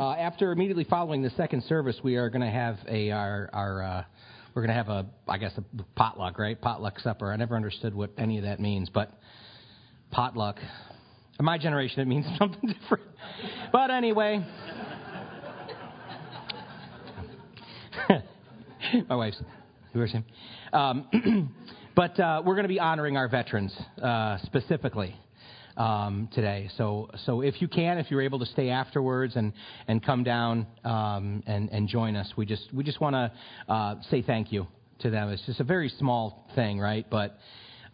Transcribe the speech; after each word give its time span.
Uh, 0.00 0.14
after 0.14 0.50
immediately 0.50 0.84
following 0.84 1.20
the 1.20 1.28
second 1.36 1.62
service, 1.64 2.00
we 2.02 2.16
are 2.16 2.30
going 2.30 2.40
to 2.40 2.50
have 2.50 2.78
a 2.88 3.10
our, 3.10 3.50
our 3.52 3.82
uh, 3.82 4.02
we're 4.54 4.62
going 4.62 4.74
to 4.74 4.82
have 4.82 4.88
a 4.88 5.04
I 5.28 5.36
guess 5.36 5.52
a 5.58 5.64
potluck, 5.94 6.38
right? 6.38 6.58
Potluck 6.58 6.98
supper. 7.00 7.30
I 7.30 7.36
never 7.36 7.54
understood 7.54 7.94
what 7.94 8.08
any 8.16 8.38
of 8.38 8.44
that 8.44 8.60
means, 8.60 8.88
but 8.88 9.12
potluck. 10.10 10.56
In 11.38 11.44
my 11.44 11.58
generation, 11.58 12.00
it 12.00 12.08
means 12.08 12.24
something 12.38 12.74
different. 12.80 13.04
But 13.72 13.90
anyway. 13.90 14.42
my 19.06 19.16
wife's 19.16 19.42
who 19.92 20.00
is 20.00 20.12
him? 20.12 20.24
Um, 20.72 21.52
but 21.94 22.18
uh, 22.18 22.40
we're 22.42 22.54
going 22.54 22.64
to 22.64 22.68
be 22.68 22.80
honoring 22.80 23.18
our 23.18 23.28
veterans 23.28 23.76
uh, 24.02 24.38
specifically 24.44 25.14
um, 25.76 26.28
today. 26.32 26.68
So, 26.76 27.10
so 27.24 27.40
if 27.42 27.60
you 27.60 27.68
can, 27.68 27.98
if 27.98 28.10
you're 28.10 28.22
able 28.22 28.38
to 28.38 28.46
stay 28.46 28.70
afterwards 28.70 29.36
and, 29.36 29.52
and 29.88 30.04
come 30.04 30.24
down 30.24 30.66
um, 30.84 31.42
and, 31.46 31.68
and 31.70 31.88
join 31.88 32.16
us, 32.16 32.32
we 32.36 32.46
just, 32.46 32.72
we 32.72 32.84
just 32.84 33.00
want 33.00 33.14
to 33.14 33.72
uh, 33.72 33.94
say 34.10 34.22
thank 34.22 34.52
you 34.52 34.66
to 35.00 35.10
them. 35.10 35.28
It's 35.30 35.44
just 35.46 35.60
a 35.60 35.64
very 35.64 35.88
small 35.88 36.48
thing, 36.54 36.78
right? 36.78 37.06
But 37.08 37.38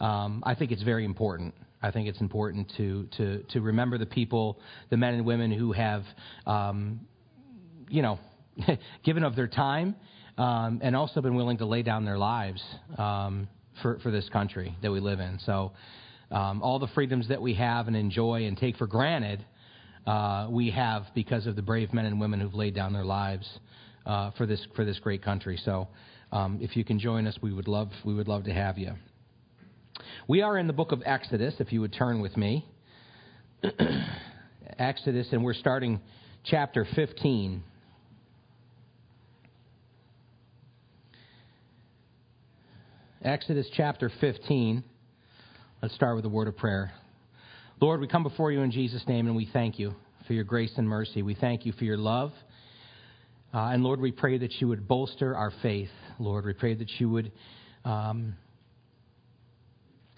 um, 0.00 0.42
I 0.46 0.54
think 0.54 0.72
it's 0.72 0.82
very 0.82 1.04
important. 1.04 1.54
I 1.82 1.90
think 1.90 2.08
it's 2.08 2.20
important 2.20 2.72
to, 2.76 3.08
to, 3.16 3.42
to 3.50 3.60
remember 3.60 3.98
the 3.98 4.06
people, 4.06 4.58
the 4.90 4.96
men 4.96 5.14
and 5.14 5.24
women 5.24 5.52
who 5.52 5.72
have, 5.72 6.04
um, 6.46 7.00
you 7.88 8.02
know, 8.02 8.18
given 9.04 9.22
of 9.22 9.36
their 9.36 9.46
time 9.46 9.94
um, 10.38 10.80
and 10.82 10.96
also 10.96 11.20
been 11.20 11.34
willing 11.34 11.58
to 11.58 11.66
lay 11.66 11.82
down 11.82 12.04
their 12.04 12.18
lives 12.18 12.62
um, 12.98 13.48
for, 13.82 13.98
for 14.00 14.10
this 14.10 14.28
country 14.30 14.76
that 14.82 14.90
we 14.90 15.00
live 15.00 15.20
in. 15.20 15.38
So 15.44 15.72
um, 16.30 16.62
all 16.62 16.78
the 16.78 16.88
freedoms 16.88 17.28
that 17.28 17.40
we 17.40 17.54
have 17.54 17.86
and 17.86 17.96
enjoy 17.96 18.46
and 18.46 18.56
take 18.56 18.76
for 18.76 18.86
granted, 18.86 19.44
uh, 20.06 20.48
we 20.50 20.70
have 20.70 21.04
because 21.14 21.46
of 21.46 21.56
the 21.56 21.62
brave 21.62 21.92
men 21.92 22.06
and 22.06 22.20
women 22.20 22.40
who've 22.40 22.54
laid 22.54 22.74
down 22.74 22.92
their 22.92 23.04
lives 23.04 23.48
uh, 24.06 24.30
for 24.32 24.46
this 24.46 24.64
for 24.74 24.84
this 24.84 24.98
great 24.98 25.22
country. 25.22 25.58
So, 25.64 25.88
um, 26.32 26.58
if 26.60 26.76
you 26.76 26.84
can 26.84 26.98
join 26.98 27.26
us, 27.26 27.36
we 27.42 27.52
would 27.52 27.68
love 27.68 27.90
we 28.04 28.14
would 28.14 28.28
love 28.28 28.44
to 28.44 28.52
have 28.52 28.78
you. 28.78 28.92
We 30.28 30.42
are 30.42 30.58
in 30.58 30.66
the 30.66 30.72
book 30.72 30.92
of 30.92 31.02
Exodus. 31.04 31.54
If 31.58 31.72
you 31.72 31.80
would 31.80 31.92
turn 31.92 32.20
with 32.20 32.36
me, 32.36 32.66
Exodus, 34.78 35.28
and 35.32 35.44
we're 35.44 35.54
starting 35.54 36.00
chapter 36.44 36.86
15. 36.94 37.62
Exodus 43.22 43.66
chapter 43.74 44.10
15. 44.20 44.84
Let's 45.82 45.94
start 45.94 46.16
with 46.16 46.24
a 46.24 46.30
word 46.30 46.48
of 46.48 46.56
prayer. 46.56 46.90
Lord, 47.82 48.00
we 48.00 48.08
come 48.08 48.22
before 48.22 48.50
you 48.50 48.62
in 48.62 48.70
Jesus' 48.70 49.06
name 49.06 49.26
and 49.26 49.36
we 49.36 49.46
thank 49.52 49.78
you 49.78 49.94
for 50.26 50.32
your 50.32 50.42
grace 50.42 50.72
and 50.78 50.88
mercy. 50.88 51.20
We 51.20 51.34
thank 51.34 51.66
you 51.66 51.72
for 51.72 51.84
your 51.84 51.98
love. 51.98 52.32
Uh, 53.52 53.58
and 53.58 53.84
Lord, 53.84 54.00
we 54.00 54.10
pray 54.10 54.38
that 54.38 54.54
you 54.54 54.68
would 54.68 54.88
bolster 54.88 55.36
our 55.36 55.52
faith. 55.60 55.90
Lord, 56.18 56.46
we 56.46 56.54
pray 56.54 56.72
that 56.72 56.88
you 56.98 57.10
would, 57.10 57.30
um, 57.84 58.36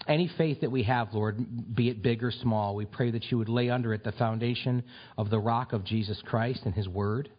any 0.07 0.31
faith 0.37 0.61
that 0.61 0.71
we 0.71 0.83
have, 0.83 1.13
Lord, 1.13 1.75
be 1.75 1.89
it 1.89 2.01
big 2.01 2.23
or 2.23 2.31
small, 2.31 2.73
we 2.73 2.85
pray 2.85 3.11
that 3.11 3.25
you 3.29 3.37
would 3.37 3.49
lay 3.49 3.69
under 3.69 3.93
it 3.93 4.05
the 4.05 4.13
foundation 4.13 4.81
of 5.17 5.29
the 5.29 5.39
rock 5.39 5.73
of 5.73 5.83
Jesus 5.83 6.23
Christ 6.25 6.61
and 6.63 6.73
his 6.73 6.87
word. 6.87 7.29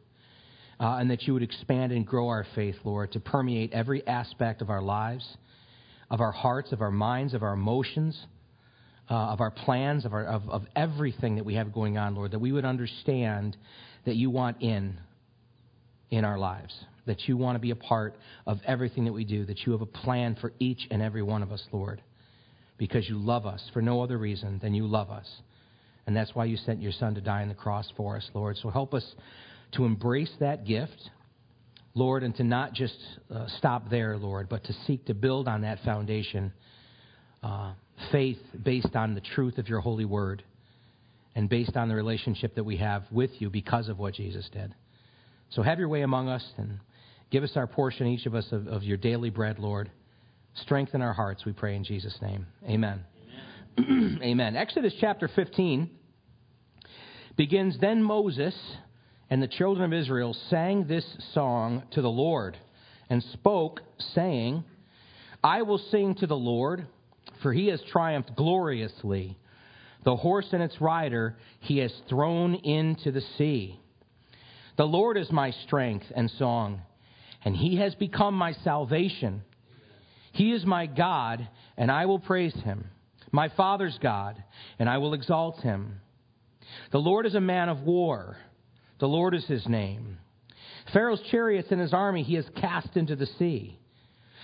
Uh, 0.78 0.98
and 0.98 1.10
that 1.10 1.22
you 1.22 1.32
would 1.32 1.42
expand 1.42 1.90
and 1.90 2.06
grow 2.06 2.28
our 2.28 2.46
faith, 2.54 2.76
Lord, 2.84 3.12
to 3.12 3.20
permeate 3.20 3.72
every 3.72 4.06
aspect 4.06 4.60
of 4.60 4.68
our 4.68 4.82
lives 4.82 5.26
of 6.10 6.20
our 6.20 6.32
hearts, 6.32 6.72
of 6.72 6.82
our 6.82 6.90
minds, 6.90 7.34
of 7.34 7.42
our 7.42 7.52
emotions, 7.52 8.18
uh, 9.10 9.14
of 9.14 9.40
our 9.40 9.50
plans, 9.50 10.04
of, 10.04 10.12
our, 10.12 10.24
of, 10.24 10.48
of 10.48 10.62
everything 10.76 11.36
that 11.36 11.44
we 11.44 11.54
have 11.54 11.72
going 11.72 11.98
on, 11.98 12.14
Lord, 12.14 12.32
that 12.32 12.38
we 12.38 12.52
would 12.52 12.64
understand 12.64 13.56
that 14.04 14.16
you 14.16 14.30
want 14.30 14.60
in 14.60 14.98
in 16.10 16.24
our 16.24 16.38
lives, 16.38 16.74
that 17.06 17.28
you 17.28 17.36
want 17.36 17.54
to 17.54 17.60
be 17.60 17.70
a 17.70 17.76
part 17.76 18.16
of 18.46 18.58
everything 18.66 19.04
that 19.04 19.12
we 19.12 19.24
do, 19.24 19.44
that 19.46 19.60
you 19.64 19.72
have 19.72 19.80
a 19.80 19.86
plan 19.86 20.36
for 20.40 20.52
each 20.58 20.88
and 20.90 21.00
every 21.00 21.22
one 21.22 21.42
of 21.42 21.52
us, 21.52 21.62
Lord, 21.72 22.02
because 22.78 23.08
you 23.08 23.16
love 23.16 23.46
us 23.46 23.62
for 23.72 23.80
no 23.80 24.02
other 24.02 24.18
reason 24.18 24.58
than 24.60 24.74
you 24.74 24.86
love 24.86 25.10
us. 25.10 25.28
And 26.06 26.16
that's 26.16 26.34
why 26.34 26.46
you 26.46 26.56
sent 26.56 26.82
your 26.82 26.92
Son 26.92 27.14
to 27.14 27.20
die 27.20 27.42
on 27.42 27.48
the 27.48 27.54
cross 27.54 27.92
for 27.96 28.16
us, 28.16 28.28
Lord. 28.34 28.56
So 28.56 28.70
help 28.70 28.92
us 28.94 29.04
to 29.72 29.84
embrace 29.84 30.32
that 30.40 30.64
gift 30.64 31.10
Lord, 31.94 32.22
and 32.22 32.34
to 32.36 32.44
not 32.44 32.72
just 32.72 32.96
uh, 33.34 33.46
stop 33.58 33.90
there, 33.90 34.16
Lord, 34.16 34.48
but 34.48 34.64
to 34.64 34.72
seek 34.86 35.06
to 35.06 35.14
build 35.14 35.48
on 35.48 35.62
that 35.62 35.80
foundation 35.84 36.52
uh, 37.42 37.72
faith 38.12 38.38
based 38.62 38.94
on 38.94 39.14
the 39.14 39.20
truth 39.20 39.58
of 39.58 39.68
your 39.68 39.80
holy 39.80 40.04
word 40.04 40.42
and 41.34 41.48
based 41.48 41.76
on 41.76 41.88
the 41.88 41.94
relationship 41.94 42.54
that 42.54 42.64
we 42.64 42.76
have 42.76 43.04
with 43.10 43.30
you 43.38 43.50
because 43.50 43.88
of 43.88 43.98
what 43.98 44.14
Jesus 44.14 44.48
did. 44.52 44.74
So 45.50 45.62
have 45.62 45.78
your 45.78 45.88
way 45.88 46.02
among 46.02 46.28
us 46.28 46.44
and 46.58 46.78
give 47.30 47.42
us 47.42 47.52
our 47.56 47.66
portion, 47.66 48.06
each 48.06 48.26
of 48.26 48.34
us, 48.34 48.46
of, 48.52 48.68
of 48.68 48.82
your 48.82 48.96
daily 48.96 49.30
bread, 49.30 49.58
Lord. 49.58 49.90
Strengthen 50.54 51.02
our 51.02 51.12
hearts, 51.12 51.44
we 51.44 51.52
pray 51.52 51.76
in 51.76 51.84
Jesus' 51.84 52.16
name. 52.20 52.46
Amen. 52.68 53.04
Amen. 53.78 54.18
Amen. 54.22 54.56
Exodus 54.56 54.94
chapter 55.00 55.28
15 55.28 55.90
begins 57.36 57.78
Then 57.80 58.02
Moses 58.02 58.54
and 59.30 59.40
the 59.40 59.48
children 59.48 59.84
of 59.84 59.98
Israel 59.98 60.34
sang 60.50 60.86
this 60.86 61.06
song 61.32 61.84
to 61.92 62.02
the 62.02 62.10
Lord 62.10 62.58
and 63.08 63.22
spoke, 63.32 63.80
saying, 64.14 64.64
I 65.42 65.62
will 65.62 65.78
sing 65.78 66.16
to 66.16 66.26
the 66.26 66.36
Lord, 66.36 66.86
for 67.42 67.52
he 67.52 67.68
has 67.68 67.80
triumphed 67.90 68.34
gloriously. 68.36 69.38
The 70.04 70.16
horse 70.16 70.48
and 70.52 70.62
its 70.62 70.80
rider 70.80 71.36
he 71.60 71.78
has 71.78 71.92
thrown 72.08 72.54
into 72.56 73.12
the 73.12 73.22
sea. 73.38 73.78
The 74.76 74.84
Lord 74.84 75.16
is 75.16 75.30
my 75.30 75.50
strength 75.50 76.06
and 76.14 76.30
song, 76.32 76.82
and 77.44 77.54
he 77.54 77.76
has 77.76 77.94
become 77.94 78.34
my 78.34 78.52
salvation. 78.64 79.42
He 80.32 80.52
is 80.52 80.64
my 80.64 80.86
God, 80.86 81.48
and 81.76 81.90
I 81.90 82.06
will 82.06 82.18
praise 82.18 82.54
him, 82.54 82.86
my 83.30 83.48
Father's 83.48 83.98
God, 84.00 84.42
and 84.78 84.88
I 84.88 84.98
will 84.98 85.14
exalt 85.14 85.60
him. 85.60 86.00
The 86.92 86.98
Lord 86.98 87.26
is 87.26 87.34
a 87.34 87.40
man 87.40 87.68
of 87.68 87.82
war. 87.82 88.36
The 89.00 89.08
Lord 89.08 89.34
is 89.34 89.44
his 89.46 89.66
name. 89.66 90.18
Pharaoh's 90.92 91.22
chariots 91.30 91.68
and 91.70 91.80
his 91.80 91.94
army 91.94 92.22
he 92.22 92.34
has 92.34 92.46
cast 92.60 92.96
into 92.96 93.16
the 93.16 93.26
sea. 93.38 93.78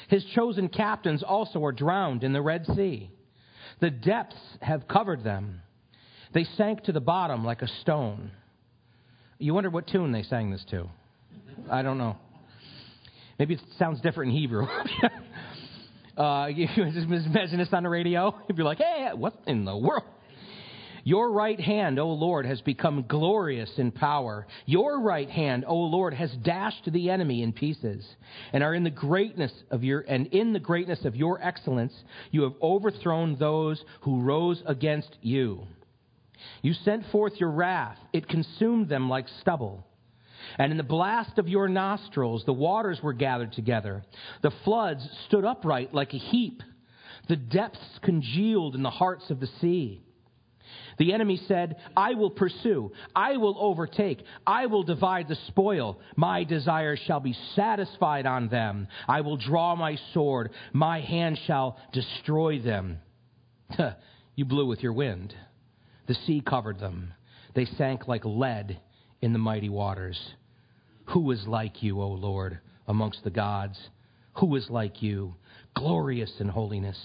His 0.08 0.24
chosen 0.34 0.68
captains 0.68 1.22
also 1.22 1.62
are 1.64 1.72
drowned 1.72 2.24
in 2.24 2.32
the 2.32 2.42
Red 2.42 2.66
Sea. 2.74 3.10
The 3.80 3.90
depths 3.90 4.36
have 4.60 4.88
covered 4.88 5.24
them. 5.24 5.60
They 6.32 6.44
sank 6.56 6.84
to 6.84 6.92
the 6.92 7.00
bottom 7.00 7.44
like 7.44 7.62
a 7.62 7.68
stone. 7.82 8.30
You 9.38 9.52
wonder 9.52 9.70
what 9.70 9.86
tune 9.86 10.12
they 10.12 10.22
sang 10.22 10.50
this 10.50 10.64
to. 10.70 10.88
I 11.70 11.82
don't 11.82 11.98
know. 11.98 12.16
Maybe 13.38 13.54
it 13.54 13.60
sounds 13.78 14.00
different 14.00 14.32
in 14.32 14.38
Hebrew. 14.38 14.66
uh, 16.16 16.46
you 16.54 16.66
just 16.66 17.06
imagine 17.06 17.58
this 17.58 17.68
on 17.72 17.82
the 17.82 17.88
radio. 17.88 18.34
You'd 18.48 18.56
be 18.56 18.62
like, 18.62 18.78
hey, 18.78 19.10
what 19.14 19.34
in 19.46 19.64
the 19.64 19.76
world? 19.76 20.04
Your 21.06 21.30
right 21.30 21.60
hand, 21.60 22.00
O 22.00 22.08
Lord, 22.08 22.46
has 22.46 22.60
become 22.62 23.04
glorious 23.06 23.70
in 23.78 23.92
power. 23.92 24.48
Your 24.64 25.00
right 25.00 25.30
hand, 25.30 25.64
O 25.64 25.76
Lord, 25.76 26.12
has 26.14 26.32
dashed 26.42 26.90
the 26.90 27.10
enemy 27.10 27.44
in 27.44 27.52
pieces, 27.52 28.04
and 28.52 28.64
are 28.64 28.74
in 28.74 28.82
the 28.82 28.90
greatness 28.90 29.52
of 29.70 29.84
your 29.84 30.00
and 30.00 30.26
in 30.26 30.52
the 30.52 30.58
greatness 30.58 31.04
of 31.04 31.14
your 31.14 31.40
excellence, 31.40 31.92
you 32.32 32.42
have 32.42 32.54
overthrown 32.60 33.36
those 33.38 33.80
who 34.00 34.20
rose 34.20 34.60
against 34.66 35.16
you. 35.22 35.68
You 36.60 36.72
sent 36.72 37.06
forth 37.12 37.34
your 37.38 37.52
wrath, 37.52 37.98
it 38.12 38.26
consumed 38.26 38.88
them 38.88 39.08
like 39.08 39.28
stubble. 39.40 39.86
And 40.58 40.72
in 40.72 40.76
the 40.76 40.82
blast 40.82 41.38
of 41.38 41.48
your 41.48 41.68
nostrils, 41.68 42.42
the 42.46 42.52
waters 42.52 42.98
were 43.00 43.12
gathered 43.12 43.52
together. 43.52 44.02
The 44.42 44.52
floods 44.64 45.08
stood 45.28 45.44
upright 45.44 45.94
like 45.94 46.14
a 46.14 46.18
heap. 46.18 46.64
The 47.28 47.36
depths 47.36 48.00
congealed 48.02 48.74
in 48.74 48.82
the 48.82 48.90
hearts 48.90 49.30
of 49.30 49.38
the 49.38 49.48
sea. 49.60 50.02
The 50.98 51.12
enemy 51.12 51.40
said, 51.48 51.76
I 51.96 52.14
will 52.14 52.30
pursue, 52.30 52.92
I 53.14 53.36
will 53.36 53.56
overtake, 53.58 54.22
I 54.46 54.66
will 54.66 54.82
divide 54.82 55.28
the 55.28 55.38
spoil. 55.48 56.00
My 56.16 56.44
desire 56.44 56.96
shall 56.96 57.20
be 57.20 57.36
satisfied 57.54 58.26
on 58.26 58.48
them. 58.48 58.88
I 59.08 59.20
will 59.20 59.36
draw 59.36 59.74
my 59.76 59.98
sword, 60.12 60.50
my 60.72 61.00
hand 61.00 61.38
shall 61.46 61.78
destroy 61.92 62.60
them. 62.60 62.98
you 64.36 64.44
blew 64.44 64.66
with 64.66 64.82
your 64.82 64.92
wind. 64.92 65.34
The 66.06 66.14
sea 66.26 66.42
covered 66.44 66.78
them. 66.78 67.12
They 67.54 67.64
sank 67.64 68.06
like 68.06 68.24
lead 68.24 68.80
in 69.20 69.32
the 69.32 69.38
mighty 69.38 69.68
waters. 69.68 70.18
Who 71.06 71.30
is 71.30 71.46
like 71.46 71.82
you, 71.82 72.00
O 72.00 72.08
Lord, 72.08 72.60
amongst 72.86 73.24
the 73.24 73.30
gods? 73.30 73.78
Who 74.34 74.54
is 74.56 74.68
like 74.68 75.02
you, 75.02 75.34
glorious 75.74 76.32
in 76.40 76.48
holiness, 76.48 76.98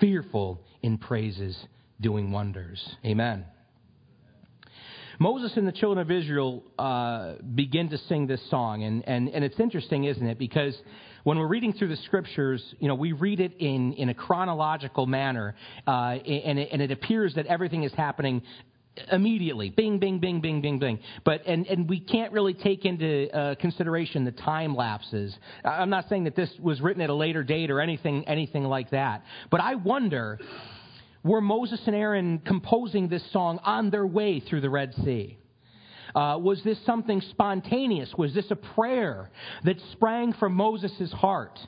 fearful 0.00 0.60
in 0.82 0.98
praises? 0.98 1.56
Doing 2.00 2.30
wonders. 2.30 2.96
Amen. 3.04 3.44
Moses 5.18 5.52
and 5.56 5.66
the 5.66 5.72
children 5.72 5.98
of 5.98 6.10
Israel 6.10 6.64
uh, 6.78 7.34
begin 7.54 7.88
to 7.90 7.98
sing 7.98 8.26
this 8.26 8.40
song, 8.50 8.82
and, 8.82 9.06
and, 9.06 9.28
and 9.28 9.44
it's 9.44 9.60
interesting, 9.60 10.04
isn't 10.04 10.26
it? 10.26 10.38
Because 10.38 10.76
when 11.22 11.38
we're 11.38 11.46
reading 11.46 11.72
through 11.72 11.88
the 11.88 11.96
scriptures, 12.04 12.62
you 12.80 12.88
know, 12.88 12.94
we 12.96 13.12
read 13.12 13.40
it 13.40 13.54
in, 13.58 13.92
in 13.94 14.08
a 14.08 14.14
chronological 14.14 15.06
manner, 15.06 15.54
uh, 15.86 15.90
and, 15.90 16.58
it, 16.58 16.68
and 16.72 16.82
it 16.82 16.90
appears 16.90 17.34
that 17.36 17.46
everything 17.46 17.84
is 17.84 17.92
happening 17.94 18.42
immediately. 19.10 19.70
Bing, 19.70 19.98
bing, 19.98 20.18
bing, 20.18 20.40
bing, 20.40 20.60
bing, 20.60 20.78
bing. 20.78 21.00
But 21.24 21.42
and 21.46 21.66
and 21.66 21.88
we 21.88 22.00
can't 22.00 22.32
really 22.32 22.54
take 22.54 22.84
into 22.84 23.28
uh, 23.36 23.54
consideration 23.56 24.24
the 24.24 24.32
time 24.32 24.76
lapses. 24.76 25.34
I'm 25.64 25.90
not 25.90 26.08
saying 26.08 26.24
that 26.24 26.36
this 26.36 26.50
was 26.60 26.80
written 26.80 27.02
at 27.02 27.10
a 27.10 27.14
later 27.14 27.42
date 27.42 27.70
or 27.70 27.80
anything 27.80 28.26
anything 28.28 28.64
like 28.64 28.90
that. 28.90 29.24
But 29.50 29.60
I 29.60 29.74
wonder, 29.74 30.38
were 31.24 31.40
Moses 31.40 31.80
and 31.86 31.96
Aaron 31.96 32.38
composing 32.38 33.08
this 33.08 33.24
song 33.32 33.58
on 33.64 33.90
their 33.90 34.06
way 34.06 34.40
through 34.40 34.60
the 34.60 34.70
Red 34.70 34.94
Sea? 34.94 35.38
Uh, 36.14 36.38
was 36.38 36.62
this 36.62 36.78
something 36.86 37.20
spontaneous? 37.30 38.12
Was 38.16 38.32
this 38.34 38.50
a 38.50 38.56
prayer 38.56 39.30
that 39.64 39.76
sprang 39.92 40.32
from 40.34 40.54
Moses' 40.54 41.12
heart? 41.12 41.58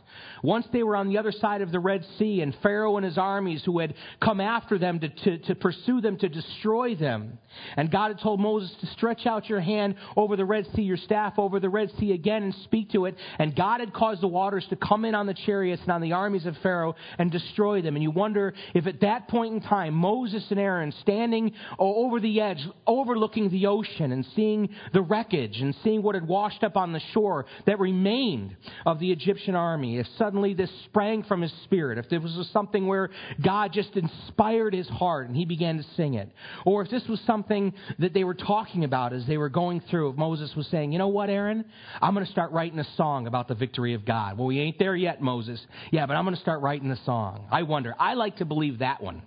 Once 0.43 0.67
they 0.73 0.83
were 0.83 0.97
on 0.97 1.09
the 1.09 1.19
other 1.19 1.33
side 1.33 1.63
of 1.63 1.73
the 1.73 1.81
Red 1.81 2.07
Sea, 2.19 2.41
and 2.41 2.57
Pharaoh 2.63 2.97
and 2.97 3.05
his 3.05 3.19
armies 3.19 3.63
who 3.65 3.79
had 3.81 3.95
come 4.21 4.41
after 4.41 4.79
them 4.79 5.01
to, 5.01 5.09
to, 5.09 5.39
to 5.39 5.55
pursue 5.55 6.01
them, 6.01 6.17
to 6.19 6.29
destroy 6.29 6.95
them, 6.95 7.39
and 7.77 7.91
God 7.91 8.09
had 8.09 8.21
told 8.21 8.41
Moses 8.41 8.75
to 8.81 8.87
stretch 8.89 9.27
out 9.27 9.49
your 9.49 9.61
hand 9.61 9.97
over 10.17 10.37
the 10.37 10.45
Red 10.45 10.67
Sea, 10.75 10.83
your 10.83 10.97
staff 10.97 11.35
over 11.39 11.59
the 11.61 11.69
Red 11.69 11.91
Sea 11.99 12.13
again, 12.13 12.43
and 12.43 12.55
speak 12.65 12.91
to 12.91 13.07
it. 13.07 13.17
And 13.39 13.57
God 13.57 13.81
had 13.81 13.93
caused 13.93 14.21
the 14.21 14.29
waters 14.29 14.67
to 14.71 14.77
come 14.77 15.05
in 15.05 15.15
on 15.15 15.27
the 15.27 15.35
chariots 15.35 15.83
and 15.83 15.93
on 15.93 16.01
the 16.01 16.13
armies 16.13 16.47
of 16.47 16.57
Pharaoh 16.59 16.95
and 17.19 17.31
destroy 17.31 17.83
them. 17.83 17.97
And 17.97 18.03
you 18.03 18.11
wonder 18.11 18.55
if 18.75 18.87
at 18.87 19.01
that 19.01 19.29
point 19.29 19.55
in 19.55 19.61
time, 19.61 19.95
Moses 19.95 20.47
and 20.51 20.61
Aaron 20.61 20.93
standing 21.01 21.53
over 21.79 22.21
the 22.21 22.41
edge, 22.41 22.65
overlooking 22.87 23.51
the 23.51 23.67
ocean 23.67 24.13
and 24.13 24.25
seeing 24.37 24.69
the 24.93 25.03
wreckage 25.03 25.61
and 25.61 25.75
seeing 25.83 26.03
what 26.03 26.15
had 26.15 26.29
washed 26.29 26.63
up 26.63 26.77
on 26.77 26.93
the 26.93 27.01
shore 27.13 27.47
that 27.67 27.81
remained 27.81 28.57
of 28.85 29.01
the 29.01 29.11
Egyptian 29.11 29.57
army, 29.57 29.99
if 29.99 30.07
suddenly 30.19 30.55
this 30.55 30.71
sprang 30.85 31.25
from 31.25 31.43
his 31.43 31.53
spirit, 31.65 31.99
if 31.99 32.09
this 32.09 32.23
was 32.23 32.49
something 32.53 32.87
where 32.87 33.11
God 33.43 33.73
just 33.73 33.97
inspired 33.97 34.75
his 34.75 34.89
heart 34.89 35.27
and 35.29 35.37
he 35.37 35.45
began 35.45 35.79
to 35.79 35.85
sing 35.97 36.15
it, 36.15 36.31
or 36.65 36.83
if 36.83 36.91
this 36.91 37.07
was 37.09 37.21
something 37.27 37.73
that 37.99 38.15
they 38.15 38.25
were 38.25 38.35
talking 38.35 38.85
about 38.85 39.13
as 39.13 39.27
they 39.27 39.39
were 39.39 39.49
going 39.49 39.81
through, 39.91 40.11
if 40.11 40.17
Moses 40.17 40.55
was 40.55 40.67
saying, 40.69 40.93
you 40.93 40.99
know 40.99 41.09
what, 41.09 41.31
Aaron, 41.31 41.65
I'm 42.01 42.15
going 42.15 42.27
to 42.27 42.33
start 42.33 42.53
writing 42.53 42.79
a 42.79 42.87
song 42.97 43.27
about 43.27 43.49
the 43.49 43.55
victory 43.55 43.95
of 43.95 44.05
God. 44.05 44.37
Well, 44.39 44.47
we 44.47 44.61
ain't 44.61 44.79
there 44.79 44.95
yet, 44.97 45.21
Moses. 45.21 45.65
Yeah, 45.91 46.07
but 46.07 46.15
I'm 46.15 46.25
going 46.25 46.37
to 46.37 46.41
start 46.43 46.61
writing 46.61 46.89
the 46.89 46.99
song. 47.05 47.47
I 47.51 47.63
wonder. 47.63 47.95
I 47.99 48.15
like 48.15 48.37
to 48.37 48.45
believe 48.45 48.81
that 48.81 49.03
one. 49.03 49.23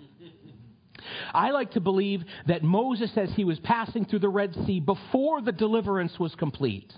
I 1.34 1.52
like 1.52 1.72
to 1.72 1.80
believe 1.80 2.24
that 2.48 2.64
Moses, 2.64 3.12
as 3.16 3.30
he 3.32 3.44
was 3.44 3.60
passing 3.60 4.06
through 4.06 4.20
the 4.20 4.30
Red 4.30 4.56
Sea 4.66 4.80
before 4.80 5.42
the 5.42 5.52
deliverance 5.52 6.20
was 6.20 6.34
complete, 6.36 6.94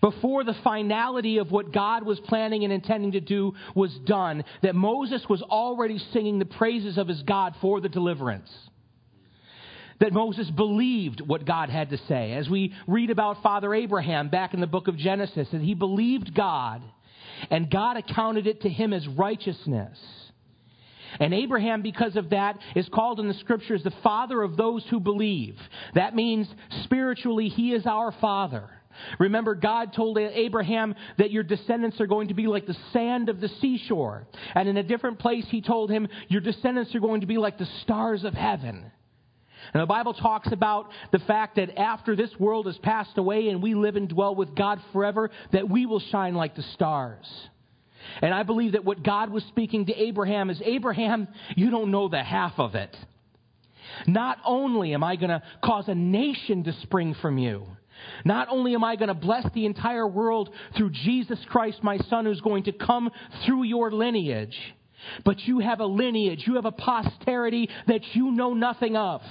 before 0.00 0.44
the 0.44 0.56
finality 0.62 1.38
of 1.38 1.50
what 1.50 1.72
God 1.72 2.04
was 2.04 2.20
planning 2.20 2.64
and 2.64 2.72
intending 2.72 3.12
to 3.12 3.20
do 3.20 3.54
was 3.74 3.96
done, 4.04 4.44
that 4.62 4.74
Moses 4.74 5.22
was 5.28 5.42
already 5.42 5.98
singing 6.12 6.38
the 6.38 6.44
praises 6.44 6.98
of 6.98 7.08
his 7.08 7.22
God 7.22 7.54
for 7.60 7.80
the 7.80 7.88
deliverance. 7.88 8.50
That 9.98 10.12
Moses 10.12 10.50
believed 10.50 11.22
what 11.22 11.46
God 11.46 11.70
had 11.70 11.88
to 11.90 11.98
say. 12.06 12.32
As 12.32 12.50
we 12.50 12.74
read 12.86 13.10
about 13.10 13.42
Father 13.42 13.72
Abraham 13.74 14.28
back 14.28 14.52
in 14.52 14.60
the 14.60 14.66
book 14.66 14.88
of 14.88 14.98
Genesis, 14.98 15.48
that 15.52 15.62
he 15.62 15.74
believed 15.74 16.34
God 16.34 16.82
and 17.50 17.70
God 17.70 17.96
accounted 17.96 18.46
it 18.46 18.62
to 18.62 18.68
him 18.68 18.92
as 18.92 19.06
righteousness. 19.08 19.98
And 21.20 21.32
Abraham, 21.32 21.82
because 21.82 22.16
of 22.16 22.30
that, 22.30 22.58
is 22.74 22.88
called 22.88 23.20
in 23.20 23.28
the 23.28 23.34
scriptures 23.34 23.82
the 23.82 23.92
father 24.02 24.42
of 24.42 24.56
those 24.56 24.84
who 24.90 25.00
believe. 25.00 25.56
That 25.94 26.14
means 26.14 26.48
spiritually, 26.84 27.48
he 27.48 27.72
is 27.72 27.86
our 27.86 28.12
father. 28.12 28.70
Remember, 29.18 29.54
God 29.54 29.92
told 29.92 30.18
Abraham 30.18 30.94
that 31.18 31.30
your 31.30 31.42
descendants 31.42 32.00
are 32.00 32.06
going 32.06 32.28
to 32.28 32.34
be 32.34 32.46
like 32.46 32.66
the 32.66 32.76
sand 32.92 33.28
of 33.28 33.40
the 33.40 33.48
seashore. 33.60 34.26
And 34.54 34.68
in 34.68 34.76
a 34.76 34.82
different 34.82 35.18
place, 35.18 35.44
he 35.48 35.60
told 35.60 35.90
him, 35.90 36.08
your 36.28 36.40
descendants 36.40 36.94
are 36.94 37.00
going 37.00 37.20
to 37.20 37.26
be 37.26 37.36
like 37.36 37.58
the 37.58 37.68
stars 37.82 38.24
of 38.24 38.34
heaven. 38.34 38.90
And 39.74 39.82
the 39.82 39.86
Bible 39.86 40.14
talks 40.14 40.50
about 40.52 40.90
the 41.12 41.18
fact 41.20 41.56
that 41.56 41.78
after 41.78 42.14
this 42.14 42.30
world 42.38 42.66
has 42.66 42.78
passed 42.78 43.18
away 43.18 43.48
and 43.48 43.62
we 43.62 43.74
live 43.74 43.96
and 43.96 44.08
dwell 44.08 44.34
with 44.34 44.54
God 44.54 44.80
forever, 44.92 45.30
that 45.52 45.68
we 45.68 45.86
will 45.86 46.00
shine 46.00 46.34
like 46.34 46.54
the 46.54 46.62
stars. 46.74 47.26
And 48.22 48.32
I 48.32 48.42
believe 48.42 48.72
that 48.72 48.84
what 48.84 49.02
God 49.02 49.30
was 49.30 49.44
speaking 49.44 49.86
to 49.86 49.94
Abraham 49.94 50.50
is 50.50 50.60
Abraham, 50.64 51.28
you 51.56 51.70
don't 51.70 51.90
know 51.90 52.08
the 52.08 52.22
half 52.22 52.54
of 52.58 52.74
it. 52.74 52.96
Not 54.06 54.38
only 54.44 54.94
am 54.94 55.04
I 55.04 55.16
going 55.16 55.30
to 55.30 55.42
cause 55.64 55.88
a 55.88 55.94
nation 55.94 56.64
to 56.64 56.72
spring 56.82 57.14
from 57.20 57.38
you, 57.38 57.66
not 58.24 58.48
only 58.50 58.74
am 58.74 58.84
I 58.84 58.96
going 58.96 59.08
to 59.08 59.14
bless 59.14 59.46
the 59.54 59.66
entire 59.66 60.06
world 60.06 60.50
through 60.76 60.90
Jesus 60.90 61.38
Christ, 61.48 61.82
my 61.82 61.98
son, 62.10 62.24
who's 62.24 62.40
going 62.40 62.64
to 62.64 62.72
come 62.72 63.10
through 63.44 63.64
your 63.64 63.90
lineage, 63.90 64.56
but 65.24 65.40
you 65.40 65.60
have 65.60 65.80
a 65.80 65.86
lineage, 65.86 66.44
you 66.46 66.54
have 66.56 66.64
a 66.64 66.72
posterity 66.72 67.68
that 67.86 68.02
you 68.14 68.32
know 68.32 68.54
nothing 68.54 68.96
of. 68.96 69.22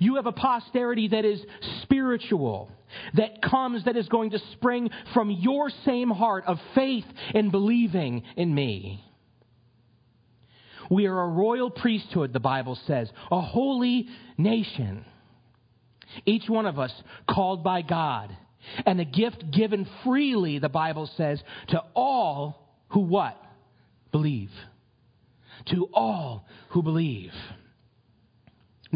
You 0.00 0.16
have 0.16 0.26
a 0.26 0.32
posterity 0.32 1.08
that 1.08 1.24
is 1.24 1.40
spiritual, 1.82 2.70
that 3.14 3.42
comes, 3.42 3.84
that 3.84 3.96
is 3.96 4.08
going 4.08 4.30
to 4.30 4.38
spring 4.52 4.90
from 5.12 5.30
your 5.30 5.70
same 5.84 6.10
heart 6.10 6.44
of 6.46 6.58
faith 6.74 7.04
and 7.34 7.50
believing 7.50 8.22
in 8.36 8.54
me. 8.54 9.02
We 10.90 11.06
are 11.06 11.20
a 11.20 11.28
royal 11.28 11.70
priesthood, 11.70 12.32
the 12.32 12.40
Bible 12.40 12.78
says, 12.86 13.10
a 13.30 13.40
holy 13.40 14.08
nation. 14.38 15.04
Each 16.24 16.48
one 16.48 16.66
of 16.66 16.78
us 16.78 16.92
called 17.28 17.64
by 17.64 17.82
God, 17.82 18.34
and 18.84 19.00
a 19.00 19.04
gift 19.04 19.50
given 19.50 19.88
freely, 20.04 20.58
the 20.58 20.68
Bible 20.68 21.10
says, 21.16 21.42
to 21.68 21.82
all 21.94 22.72
who 22.88 23.00
what? 23.00 23.36
Believe. 24.12 24.50
To 25.70 25.88
all 25.92 26.46
who 26.70 26.82
believe. 26.82 27.32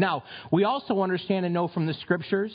Now, 0.01 0.23
we 0.51 0.63
also 0.63 1.01
understand 1.01 1.45
and 1.45 1.53
know 1.53 1.67
from 1.67 1.85
the 1.85 1.93
scriptures 1.93 2.51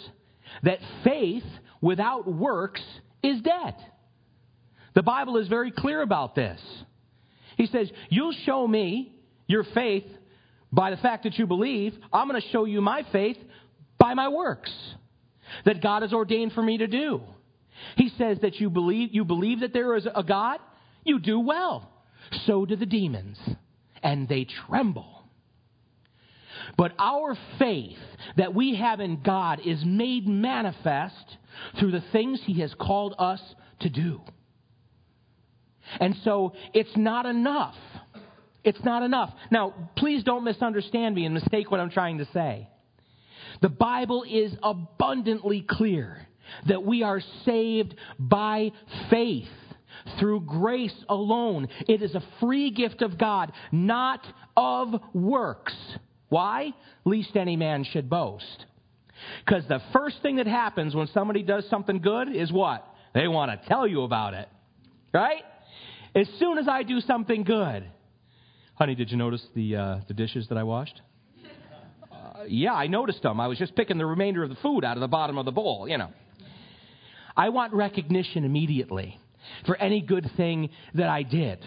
that 0.64 0.81
faith 1.04 1.44
without 1.81 2.26
works 2.26 2.82
is 3.22 3.40
dead. 3.40 3.76
The 4.94 5.04
Bible 5.04 5.37
is 5.37 5.46
very 5.46 5.70
clear 5.70 6.02
about 6.02 6.34
this. 6.34 6.60
He 7.56 7.66
says, 7.66 7.88
You'll 8.10 8.34
show 8.44 8.66
me 8.66 9.14
your 9.46 9.62
faith 9.62 10.04
by 10.72 10.90
the 10.90 10.96
fact 10.96 11.22
that 11.22 11.38
you 11.38 11.46
believe. 11.46 11.94
I'm 12.12 12.28
going 12.28 12.40
to 12.40 12.48
show 12.48 12.64
you 12.64 12.81
my 12.81 13.04
faith 13.12 13.38
by 13.96 14.14
my 14.14 14.28
works 14.28 14.72
that 15.64 15.81
God 15.81 16.02
has 16.02 16.12
ordained 16.12 16.52
for 16.52 16.62
me 16.62 16.78
to 16.78 16.88
do. 16.88 17.22
He 17.96 18.10
says 18.19 18.38
that 18.42 18.56
you 18.56 18.70
believe, 18.70 19.14
you 19.14 19.25
believe 19.25 19.60
that 19.60 19.72
there 19.72 19.94
is 19.94 20.06
a 20.12 20.25
God, 20.25 20.58
you 21.04 21.20
do 21.20 21.38
well. 21.38 21.88
So 22.46 22.66
do 22.66 22.75
the 22.75 22.87
demons, 22.87 23.38
and 24.02 24.28
they 24.28 24.49
tremble. 24.66 25.15
But 26.76 26.92
our 26.98 27.36
faith 27.58 27.98
that 28.36 28.54
we 28.54 28.76
have 28.76 29.00
in 29.00 29.22
God 29.22 29.60
is 29.64 29.82
made 29.84 30.26
manifest 30.26 31.36
through 31.78 31.92
the 31.92 32.04
things 32.12 32.40
He 32.44 32.61
has 32.61 32.75
called 32.75 33.14
us 33.18 33.40
to 33.80 33.90
do. 33.90 34.20
And 36.00 36.16
so 36.25 36.52
it's 36.75 36.96
not 36.96 37.26
enough. 37.26 37.76
It's 38.64 38.82
not 38.85 39.02
enough. 39.02 39.32
Now, 39.50 39.75
please 39.96 40.25
don't 40.25 40.42
misunderstand 40.44 41.14
me 41.14 41.25
and 41.25 41.35
mistake 41.35 41.70
what 41.70 41.78
I'm 41.78 41.90
trying 41.90 42.18
to 42.18 42.26
say. 42.32 42.68
The 43.62 43.68
Bible 43.68 44.25
is 44.28 44.52
abundantly 44.62 45.64
clear 45.66 46.26
that 46.68 46.82
we 46.82 47.02
are 47.02 47.20
saved 47.44 47.94
by 48.18 48.73
faith 49.08 49.49
through 50.18 50.40
grace 50.40 50.94
alone. 51.08 51.68
It 51.88 52.02
is 52.02 52.14
a 52.14 52.23
free 52.40 52.70
gift 52.70 53.02
of 53.02 53.18
God, 53.18 53.52
not 53.73 54.20
of 54.56 54.94
works. 55.14 55.75
Why? 56.28 56.73
Least 57.04 57.37
any 57.37 57.56
man 57.56 57.85
should 57.85 58.11
boast. 58.11 58.66
Because 59.45 59.64
the 59.68 59.80
first 59.92 60.16
thing 60.23 60.37
that 60.37 60.47
happens 60.47 60.95
when 60.95 61.06
somebody 61.09 61.42
does 61.42 61.68
something 61.71 62.00
good 62.00 62.35
is 62.35 62.52
what? 62.52 62.87
They 63.14 63.28
want 63.28 63.50
to 63.50 63.68
tell 63.68 63.87
you 63.87 64.02
about 64.02 64.35
it. 64.35 64.49
Right? 65.12 65.42
As 66.14 66.28
soon 66.38 66.59
as 66.59 66.68
I 66.68 66.83
do 66.83 67.00
something 67.00 67.45
good, 67.45 67.87
honey, 68.75 68.95
did 68.95 69.11
you 69.11 69.16
notice 69.16 69.42
the, 69.54 69.76
uh, 69.76 69.99
the 70.09 70.14
dishes 70.14 70.49
that 70.49 70.59
I 70.59 70.64
washed? 70.64 71.00
Uh, 72.12 72.45
yeah, 72.49 72.75
I 72.75 72.87
noticed 72.87 73.23
them. 73.23 73.40
I 73.40 73.47
was 73.47 73.59
just 73.59 73.75
picking 73.75 73.99
the 73.99 74.06
remainder 74.06 74.42
of 74.42 74.50
the 74.50 74.56
food 74.56 74.85
out 74.85 74.97
of 74.97 75.00
the 75.00 75.09
bottom 75.09 75.38
of 75.38 75.45
the 75.45 75.52
bowl, 75.52 75.88
you 75.88 75.97
know. 75.97 76.11
I 77.37 77.50
want 77.50 77.75
recognition 77.75 78.45
immediately 78.45 79.21
for 79.66 79.76
any 79.76 80.00
good 80.00 80.30
thing 80.37 80.71
that 80.95 81.09
I 81.09 81.23
did. 81.23 81.64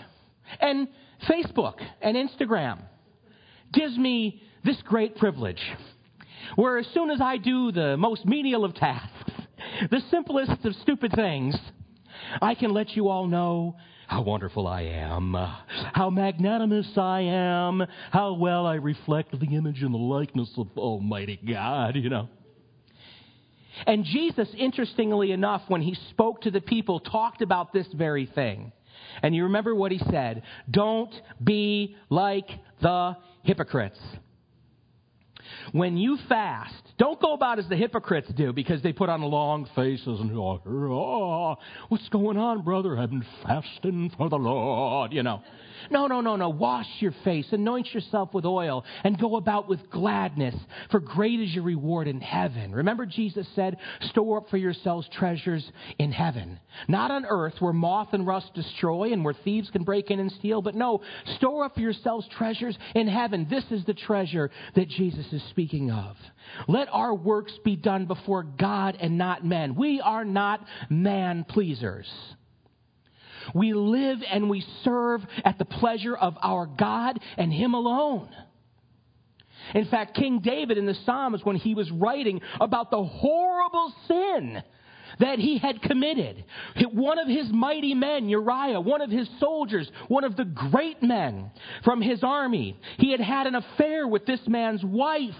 And 0.59 0.87
Facebook 1.27 1.75
and 2.01 2.17
Instagram 2.17 2.79
gives 3.71 3.97
me 3.97 4.41
this 4.63 4.81
great 4.83 5.17
privilege 5.17 5.61
where 6.55 6.77
as 6.77 6.87
soon 6.93 7.09
as 7.09 7.21
I 7.21 7.37
do 7.37 7.71
the 7.71 7.97
most 7.97 8.25
menial 8.25 8.65
of 8.65 8.73
tasks, 8.75 9.31
the 9.89 10.01
simplest 10.09 10.65
of 10.65 10.75
stupid 10.81 11.13
things, 11.13 11.55
I 12.41 12.55
can 12.55 12.73
let 12.73 12.95
you 12.95 13.09
all 13.09 13.27
know 13.27 13.75
how 14.07 14.23
wonderful 14.23 14.67
I 14.67 14.81
am, 14.81 15.35
how 15.93 16.09
magnanimous 16.09 16.97
I 16.97 17.21
am, 17.21 17.85
how 18.11 18.33
well 18.33 18.65
I 18.65 18.75
reflect 18.75 19.39
the 19.39 19.55
image 19.55 19.83
and 19.83 19.93
the 19.93 19.99
likeness 19.99 20.49
of 20.57 20.67
Almighty 20.75 21.39
God, 21.47 21.95
you 21.95 22.09
know. 22.09 22.27
And 23.85 24.03
Jesus, 24.03 24.49
interestingly 24.57 25.31
enough, 25.31 25.61
when 25.67 25.81
he 25.81 25.95
spoke 26.09 26.41
to 26.41 26.51
the 26.51 26.59
people, 26.59 26.99
talked 26.99 27.41
about 27.41 27.71
this 27.71 27.87
very 27.93 28.25
thing. 28.25 28.71
And 29.21 29.35
you 29.35 29.43
remember 29.43 29.73
what 29.75 29.91
he 29.91 29.99
said 30.09 30.41
Don't 30.69 31.13
be 31.43 31.95
like 32.09 32.49
the 32.81 33.15
hypocrites. 33.43 33.99
When 35.71 35.97
you 35.97 36.17
fast, 36.27 36.73
don't 36.97 37.19
go 37.21 37.33
about 37.33 37.59
as 37.59 37.67
the 37.67 37.75
hypocrites 37.75 38.29
do 38.35 38.53
because 38.53 38.81
they 38.81 38.93
put 38.93 39.09
on 39.09 39.21
long 39.21 39.67
faces 39.75 40.19
and 40.19 40.31
go, 40.31 40.61
oh, 40.65 41.31
ah, 41.31 41.55
what's 41.89 42.07
going 42.09 42.37
on, 42.37 42.63
brother? 42.63 42.97
I've 42.97 43.09
been 43.09 43.25
fasting 43.43 44.11
for 44.17 44.29
the 44.29 44.37
Lord, 44.37 45.13
you 45.13 45.23
know. 45.23 45.41
No, 45.89 46.07
no, 46.07 46.21
no, 46.21 46.35
no. 46.35 46.49
Wash 46.49 46.87
your 46.99 47.13
face, 47.23 47.47
anoint 47.51 47.93
yourself 47.93 48.33
with 48.33 48.45
oil, 48.45 48.83
and 49.03 49.19
go 49.19 49.35
about 49.35 49.67
with 49.67 49.89
gladness, 49.89 50.55
for 50.91 50.99
great 50.99 51.39
is 51.39 51.53
your 51.53 51.63
reward 51.63 52.07
in 52.07 52.21
heaven. 52.21 52.71
Remember, 52.71 53.05
Jesus 53.05 53.47
said, 53.55 53.77
Store 54.09 54.37
up 54.37 54.49
for 54.49 54.57
yourselves 54.57 55.07
treasures 55.13 55.69
in 55.97 56.11
heaven. 56.11 56.59
Not 56.87 57.11
on 57.11 57.25
earth 57.25 57.55
where 57.59 57.73
moth 57.73 58.09
and 58.13 58.25
rust 58.25 58.53
destroy 58.53 59.13
and 59.13 59.23
where 59.23 59.33
thieves 59.33 59.69
can 59.69 59.83
break 59.83 60.11
in 60.11 60.19
and 60.19 60.31
steal, 60.33 60.61
but 60.61 60.75
no, 60.75 61.01
store 61.37 61.65
up 61.65 61.75
for 61.75 61.81
yourselves 61.81 62.27
treasures 62.37 62.77
in 62.95 63.07
heaven. 63.07 63.47
This 63.49 63.65
is 63.71 63.85
the 63.85 63.93
treasure 63.93 64.51
that 64.75 64.89
Jesus 64.89 65.25
is 65.31 65.43
speaking 65.49 65.91
of. 65.91 66.15
Let 66.67 66.87
our 66.91 67.13
works 67.13 67.53
be 67.63 67.75
done 67.75 68.05
before 68.05 68.43
God 68.43 68.97
and 68.99 69.17
not 69.17 69.45
men. 69.45 69.75
We 69.75 70.01
are 70.01 70.25
not 70.25 70.65
man 70.89 71.45
pleasers. 71.47 72.07
We 73.53 73.73
live 73.73 74.19
and 74.29 74.49
we 74.49 74.65
serve 74.83 75.25
at 75.43 75.57
the 75.57 75.65
pleasure 75.65 76.15
of 76.15 76.37
our 76.41 76.65
God 76.65 77.19
and 77.37 77.51
Him 77.53 77.73
alone. 77.73 78.29
In 79.75 79.85
fact, 79.85 80.15
King 80.15 80.39
David 80.39 80.77
in 80.77 80.85
the 80.85 80.95
Psalms, 81.05 81.41
when 81.43 81.55
he 81.55 81.75
was 81.75 81.89
writing 81.91 82.41
about 82.59 82.91
the 82.91 83.03
horrible 83.03 83.93
sin 84.07 84.63
that 85.19 85.39
he 85.39 85.57
had 85.57 85.81
committed, 85.81 86.43
one 86.91 87.19
of 87.19 87.27
his 87.27 87.49
mighty 87.51 87.93
men, 87.93 88.29
Uriah, 88.29 88.79
one 88.79 89.01
of 89.01 89.11
his 89.11 89.29
soldiers, 89.39 89.89
one 90.07 90.23
of 90.23 90.35
the 90.35 90.45
great 90.45 91.03
men 91.03 91.51
from 91.83 92.01
his 92.01 92.23
army, 92.23 92.79
he 92.97 93.11
had 93.11 93.19
had 93.19 93.47
an 93.47 93.55
affair 93.55 94.07
with 94.07 94.25
this 94.25 94.41
man's 94.47 94.83
wife. 94.83 95.35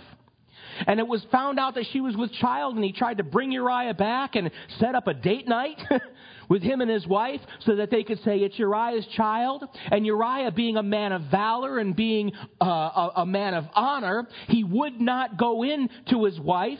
And 0.85 0.99
it 0.99 1.07
was 1.07 1.25
found 1.31 1.59
out 1.59 1.75
that 1.75 1.85
she 1.91 1.99
was 1.99 2.15
with 2.15 2.31
child, 2.33 2.75
and 2.75 2.83
he 2.83 2.91
tried 2.91 3.17
to 3.17 3.23
bring 3.23 3.51
Uriah 3.51 3.93
back 3.93 4.35
and 4.35 4.51
set 4.79 4.95
up 4.95 5.07
a 5.07 5.13
date 5.13 5.47
night 5.47 5.77
with 6.49 6.63
him 6.63 6.81
and 6.81 6.89
his 6.89 7.07
wife 7.07 7.41
so 7.65 7.75
that 7.75 7.91
they 7.91 8.03
could 8.03 8.21
say 8.23 8.39
it's 8.39 8.59
Uriah's 8.59 9.05
child. 9.15 9.63
And 9.91 10.05
Uriah, 10.05 10.51
being 10.51 10.77
a 10.77 10.83
man 10.83 11.11
of 11.11 11.23
valor 11.31 11.79
and 11.79 11.95
being 11.95 12.33
uh, 12.61 12.65
a, 12.65 13.11
a 13.17 13.25
man 13.25 13.53
of 13.53 13.65
honor, 13.73 14.27
he 14.47 14.63
would 14.63 14.99
not 14.99 15.37
go 15.37 15.63
in 15.63 15.89
to 16.09 16.25
his 16.25 16.39
wife 16.39 16.79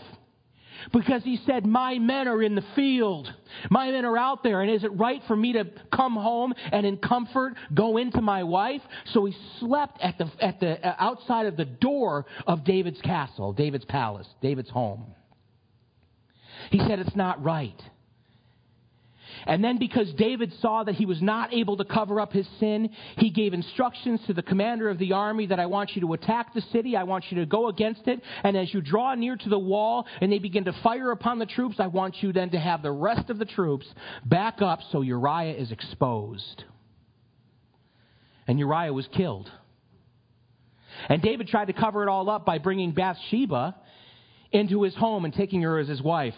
because 0.94 1.24
he 1.24 1.40
said, 1.46 1.66
My 1.66 2.00
men 2.00 2.28
are 2.28 2.42
in 2.42 2.56
the 2.56 2.64
field. 2.76 3.32
My 3.70 3.92
men 3.92 4.06
are 4.06 4.18
out 4.18 4.44
there, 4.44 4.62
and 4.62 4.72
is 4.72 4.84
it 4.84 4.98
right 4.98 5.22
for 5.28 5.36
me 5.36 5.54
to 5.54 5.66
come 5.94 6.16
home 6.16 6.54
and 6.72 6.86
in 6.86 6.98
comfort 6.98 7.56
go 7.74 7.98
into 7.98 8.22
my 8.22 8.44
wife? 8.44 8.82
So 9.14 9.26
he 9.26 9.36
slept 9.60 10.00
at 10.02 10.18
the, 10.18 10.32
at 10.40 10.60
the 10.60 10.88
uh, 10.88 10.96
outside 11.00 11.46
of 11.48 11.58
the 11.58 11.66
door 11.66 12.26
of 12.48 12.64
David's 12.64 13.02
castle, 13.02 13.54
David's 13.54 13.86
palace, 13.86 14.28
David's 14.42 14.70
home. 14.70 15.06
He 16.72 16.80
said, 16.80 17.00
It's 17.00 17.16
not 17.16 17.44
right. 17.44 17.80
And 19.46 19.64
then 19.64 19.78
because 19.78 20.12
David 20.14 20.54
saw 20.62 20.84
that 20.84 20.96
he 20.96 21.06
was 21.06 21.22
not 21.22 21.54
able 21.54 21.78
to 21.78 21.86
cover 21.86 22.20
up 22.20 22.34
his 22.34 22.48
sin, 22.60 22.90
he 23.18 23.30
gave 23.30 23.54
instructions 23.54 24.20
to 24.28 24.34
the 24.34 24.42
commander 24.42 24.90
of 24.90 24.98
the 24.98 25.14
army 25.14 25.48
that 25.48 25.60
I 25.60 25.66
want 25.66 25.96
you 25.96 26.02
to 26.02 26.14
attack 26.14 26.54
the 26.54 26.62
city, 26.74 26.96
I 26.96 27.04
want 27.04 27.26
you 27.30 27.40
to 27.40 27.46
go 27.46 27.68
against 27.68 28.08
it, 28.08 28.22
and 28.44 28.58
as 28.58 28.74
you 28.74 28.82
draw 28.82 29.16
near 29.16 29.36
to 29.36 29.50
the 29.50 29.60
wall 29.60 30.06
and 30.22 30.32
they 30.32 30.40
begin 30.40 30.66
to 30.66 30.74
fire 30.84 31.12
upon 31.12 31.40
the 31.40 31.46
troops, 31.46 31.76
I 31.80 31.88
want 31.88 32.22
you 32.22 32.34
then 32.34 32.50
to 32.52 32.60
have 32.60 32.82
the 32.82 32.92
rest 32.92 33.30
of 33.30 33.40
the 33.40 33.46
troops 33.46 33.88
back 34.26 34.62
up 34.62 34.80
so 34.92 35.02
Uriah 35.02 35.56
is 35.56 35.72
exposed. 35.72 36.64
And 38.48 38.58
Uriah 38.58 38.94
was 38.94 39.08
killed. 39.16 39.50
And 41.08 41.22
David 41.22 41.48
tried 41.48 41.66
to 41.66 41.74
cover 41.74 42.04
it 42.04 42.10
all 42.10 42.30
up 42.30 42.46
by 42.46 42.58
bringing 42.58 42.92
Bathsheba 42.92 43.76
into 44.52 44.84
his 44.84 44.96
home 44.96 45.26
and 45.26 45.34
taking 45.34 45.62
her 45.62 45.80
as 45.80 45.88
his 45.88 46.02
wife. 46.02 46.34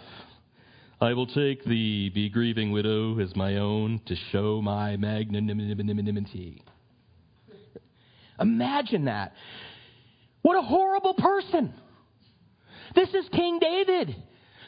I 1.01 1.13
will 1.13 1.25
take 1.25 1.63
the 1.63 2.09
be 2.09 2.29
grieving 2.29 2.71
widow 2.71 3.19
as 3.19 3.35
my 3.35 3.55
own 3.55 4.01
to 4.05 4.15
show 4.31 4.61
my 4.61 4.97
magnanimity. 4.97 6.61
Imagine 8.39 9.05
that. 9.05 9.33
What 10.43 10.59
a 10.59 10.61
horrible 10.61 11.15
person. 11.15 11.73
This 12.93 13.09
is 13.15 13.27
King 13.31 13.57
David. 13.59 14.15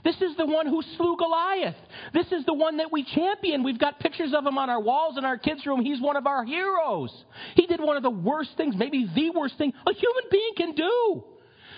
This 0.03 0.15
is 0.21 0.35
the 0.35 0.47
one 0.47 0.65
who 0.65 0.81
slew 0.97 1.15
Goliath. 1.17 1.75
This 2.15 2.31
is 2.31 2.43
the 2.45 2.53
one 2.53 2.77
that 2.77 2.91
we 2.91 3.03
champion. 3.03 3.61
We've 3.61 3.77
got 3.77 3.99
pictures 3.99 4.33
of 4.35 4.43
him 4.43 4.57
on 4.57 4.71
our 4.71 4.81
walls 4.81 5.19
in 5.19 5.25
our 5.25 5.37
kids' 5.37 5.63
room. 5.67 5.83
He's 5.83 6.01
one 6.01 6.15
of 6.15 6.25
our 6.25 6.43
heroes. 6.43 7.13
He 7.55 7.67
did 7.67 7.79
one 7.79 7.95
of 7.95 8.01
the 8.01 8.09
worst 8.09 8.57
things, 8.57 8.75
maybe 8.75 9.07
the 9.13 9.29
worst 9.29 9.59
thing 9.59 9.71
a 9.87 9.93
human 9.93 10.23
being 10.31 10.51
can 10.57 10.73
do. 10.73 11.23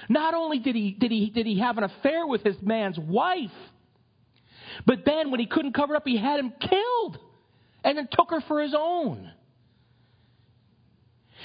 Not 0.08 0.34
only 0.34 0.60
did 0.60 0.76
he, 0.76 0.92
did 0.92 1.12
he, 1.12 1.30
did 1.30 1.46
he 1.46 1.60
have 1.60 1.78
an 1.78 1.84
affair 1.84 2.26
with 2.26 2.42
his 2.44 2.56
man's 2.62 2.98
wife, 2.98 3.52
but 4.86 5.06
then, 5.06 5.32
when 5.32 5.40
he 5.40 5.46
couldn't 5.46 5.74
cover 5.74 5.96
up, 5.96 6.04
he 6.06 6.18
had 6.18 6.40
him 6.40 6.54
killed 6.60 7.18
and 7.84 7.98
then 7.98 8.08
took 8.12 8.32
her 8.32 8.42
for 8.48 8.62
his 8.62 8.74
own. 8.78 9.32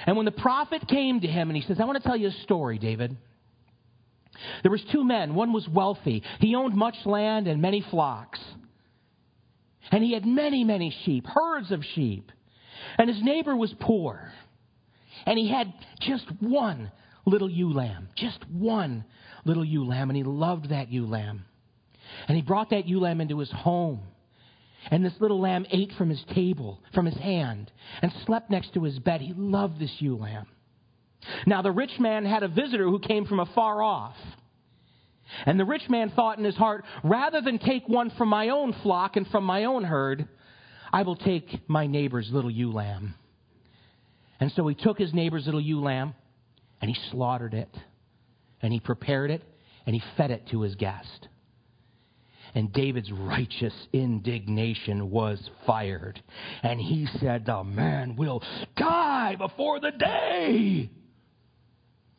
And 0.06 0.16
when 0.16 0.24
the 0.24 0.32
prophet 0.32 0.88
came 0.88 1.20
to 1.20 1.26
him 1.26 1.50
and 1.50 1.56
he 1.56 1.62
says, 1.66 1.78
I 1.80 1.84
want 1.84 2.02
to 2.02 2.08
tell 2.08 2.16
you 2.16 2.28
a 2.28 2.42
story, 2.42 2.78
David. 2.78 3.16
There 4.62 4.70
was 4.70 4.82
two 4.90 5.04
men. 5.04 5.34
One 5.34 5.52
was 5.52 5.68
wealthy. 5.68 6.22
He 6.38 6.54
owned 6.54 6.74
much 6.74 6.96
land 7.04 7.46
and 7.46 7.60
many 7.60 7.84
flocks. 7.90 8.40
And 9.90 10.02
he 10.02 10.14
had 10.14 10.24
many, 10.24 10.64
many 10.64 10.94
sheep, 11.04 11.26
herds 11.26 11.70
of 11.70 11.84
sheep. 11.94 12.30
And 12.96 13.08
his 13.08 13.22
neighbor 13.22 13.54
was 13.54 13.74
poor. 13.80 14.32
And 15.26 15.38
he 15.38 15.48
had 15.48 15.72
just 16.00 16.26
one 16.40 16.90
little 17.26 17.50
ewe 17.50 17.72
lamb, 17.72 18.08
just 18.16 18.38
one 18.50 19.04
little 19.44 19.64
ewe 19.64 19.84
lamb, 19.84 20.08
and 20.08 20.16
he 20.16 20.22
loved 20.22 20.70
that 20.70 20.90
ewe 20.90 21.06
lamb. 21.06 21.44
And 22.28 22.36
he 22.36 22.42
brought 22.42 22.70
that 22.70 22.86
ewe 22.86 23.00
lamb 23.00 23.20
into 23.20 23.38
his 23.38 23.50
home. 23.50 24.00
And 24.90 25.04
this 25.04 25.14
little 25.20 25.40
lamb 25.40 25.66
ate 25.70 25.92
from 25.98 26.08
his 26.08 26.24
table, 26.34 26.80
from 26.94 27.06
his 27.06 27.16
hand, 27.16 27.70
and 28.00 28.12
slept 28.24 28.50
next 28.50 28.72
to 28.74 28.84
his 28.84 28.98
bed. 28.98 29.20
He 29.20 29.34
loved 29.36 29.78
this 29.78 29.94
ewe 29.98 30.16
lamb. 30.16 30.46
Now, 31.46 31.60
the 31.60 31.72
rich 31.72 31.98
man 31.98 32.24
had 32.24 32.42
a 32.42 32.48
visitor 32.48 32.84
who 32.84 32.98
came 32.98 33.26
from 33.26 33.40
afar 33.40 33.82
off. 33.82 34.16
And 35.44 35.60
the 35.60 35.66
rich 35.66 35.88
man 35.88 36.10
thought 36.10 36.38
in 36.38 36.44
his 36.44 36.56
heart, 36.56 36.84
rather 37.04 37.40
than 37.40 37.58
take 37.58 37.88
one 37.88 38.10
from 38.10 38.28
my 38.28 38.48
own 38.48 38.74
flock 38.82 39.16
and 39.16 39.26
from 39.28 39.44
my 39.44 39.64
own 39.64 39.84
herd, 39.84 40.26
I 40.92 41.02
will 41.02 41.16
take 41.16 41.68
my 41.68 41.86
neighbor's 41.86 42.30
little 42.32 42.50
ewe 42.50 42.72
lamb. 42.72 43.14
And 44.40 44.50
so 44.52 44.66
he 44.66 44.74
took 44.74 44.98
his 44.98 45.14
neighbor's 45.14 45.44
little 45.44 45.60
ewe 45.60 45.80
lamb 45.80 46.14
and 46.80 46.90
he 46.90 46.96
slaughtered 47.10 47.54
it 47.54 47.68
and 48.62 48.72
he 48.72 48.80
prepared 48.80 49.30
it 49.30 49.42
and 49.86 49.94
he 49.94 50.02
fed 50.16 50.30
it 50.30 50.48
to 50.48 50.62
his 50.62 50.74
guest 50.74 51.28
and 52.54 52.72
David's 52.72 53.10
righteous 53.12 53.74
indignation 53.92 55.10
was 55.10 55.50
fired. 55.66 56.22
And 56.62 56.80
he 56.80 57.06
said, 57.20 57.46
The 57.46 57.64
man 57.64 58.16
will 58.16 58.42
die 58.76 59.36
before 59.36 59.80
the 59.80 59.92
day. 59.92 60.90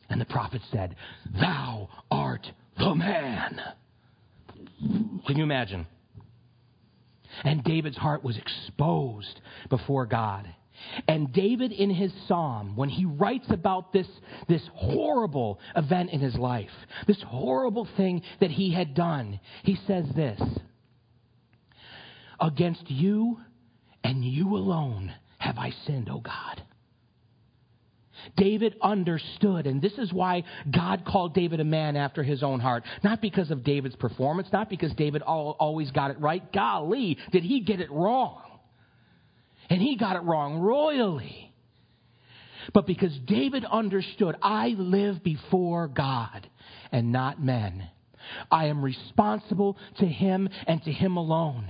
And 0.08 0.20
the 0.20 0.26
prophet 0.26 0.62
said, 0.70 0.96
Thou 1.40 1.88
art 2.10 2.46
the 2.78 2.94
man. 2.94 3.60
Can 5.26 5.36
you 5.36 5.44
imagine? 5.44 5.86
And 7.44 7.64
David's 7.64 7.96
heart 7.96 8.22
was 8.22 8.36
exposed 8.36 9.40
before 9.70 10.06
God. 10.06 10.48
And 11.08 11.32
David, 11.32 11.72
in 11.72 11.90
his 11.90 12.12
psalm, 12.26 12.76
when 12.76 12.88
he 12.88 13.04
writes 13.04 13.46
about 13.50 13.92
this, 13.92 14.06
this 14.48 14.62
horrible 14.74 15.60
event 15.76 16.10
in 16.10 16.20
his 16.20 16.34
life, 16.34 16.70
this 17.06 17.20
horrible 17.22 17.88
thing 17.96 18.22
that 18.40 18.50
he 18.50 18.72
had 18.72 18.94
done, 18.94 19.40
he 19.62 19.78
says 19.86 20.06
this 20.14 20.40
Against 22.40 22.90
you 22.90 23.38
and 24.02 24.24
you 24.24 24.56
alone 24.56 25.14
have 25.38 25.58
I 25.58 25.72
sinned, 25.86 26.08
O 26.08 26.18
God. 26.18 26.62
David 28.36 28.76
understood, 28.80 29.66
and 29.66 29.82
this 29.82 29.98
is 29.98 30.12
why 30.12 30.44
God 30.70 31.04
called 31.04 31.34
David 31.34 31.60
a 31.60 31.64
man 31.64 31.96
after 31.96 32.22
his 32.22 32.42
own 32.42 32.60
heart. 32.60 32.84
Not 33.02 33.20
because 33.20 33.50
of 33.50 33.64
David's 33.64 33.96
performance, 33.96 34.48
not 34.52 34.70
because 34.70 34.92
David 34.94 35.22
always 35.22 35.90
got 35.90 36.12
it 36.12 36.20
right. 36.20 36.52
Golly, 36.52 37.18
did 37.32 37.42
he 37.42 37.60
get 37.60 37.80
it 37.80 37.90
wrong? 37.90 38.51
And 39.72 39.80
he 39.80 39.96
got 39.96 40.16
it 40.16 40.22
wrong 40.24 40.58
royally. 40.58 41.50
But 42.74 42.86
because 42.86 43.18
David 43.24 43.64
understood, 43.64 44.36
I 44.42 44.74
live 44.76 45.22
before 45.22 45.88
God 45.88 46.46
and 46.92 47.10
not 47.10 47.42
men. 47.42 47.88
I 48.50 48.66
am 48.66 48.84
responsible 48.84 49.78
to 49.98 50.04
him 50.04 50.50
and 50.66 50.84
to 50.84 50.92
him 50.92 51.16
alone. 51.16 51.66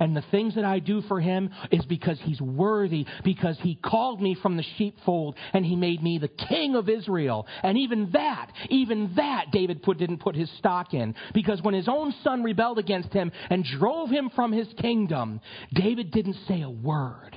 And 0.00 0.16
the 0.16 0.24
things 0.30 0.54
that 0.54 0.64
I 0.64 0.78
do 0.78 1.02
for 1.02 1.20
him 1.20 1.50
is 1.70 1.84
because 1.86 2.18
he's 2.22 2.40
worthy, 2.40 3.06
because 3.24 3.56
he 3.60 3.74
called 3.74 4.20
me 4.20 4.36
from 4.40 4.56
the 4.56 4.64
sheepfold 4.76 5.36
and 5.52 5.64
he 5.64 5.76
made 5.76 6.02
me 6.02 6.18
the 6.18 6.28
king 6.28 6.74
of 6.74 6.88
Israel. 6.88 7.46
And 7.62 7.78
even 7.78 8.10
that, 8.12 8.52
even 8.68 9.12
that 9.16 9.46
David 9.52 9.82
put, 9.82 9.98
didn't 9.98 10.18
put 10.18 10.36
his 10.36 10.50
stock 10.58 10.94
in. 10.94 11.14
Because 11.34 11.62
when 11.62 11.74
his 11.74 11.88
own 11.88 12.14
son 12.22 12.42
rebelled 12.42 12.78
against 12.78 13.12
him 13.12 13.32
and 13.50 13.64
drove 13.64 14.10
him 14.10 14.30
from 14.34 14.52
his 14.52 14.68
kingdom, 14.78 15.40
David 15.72 16.10
didn't 16.10 16.36
say 16.48 16.62
a 16.62 16.70
word. 16.70 17.36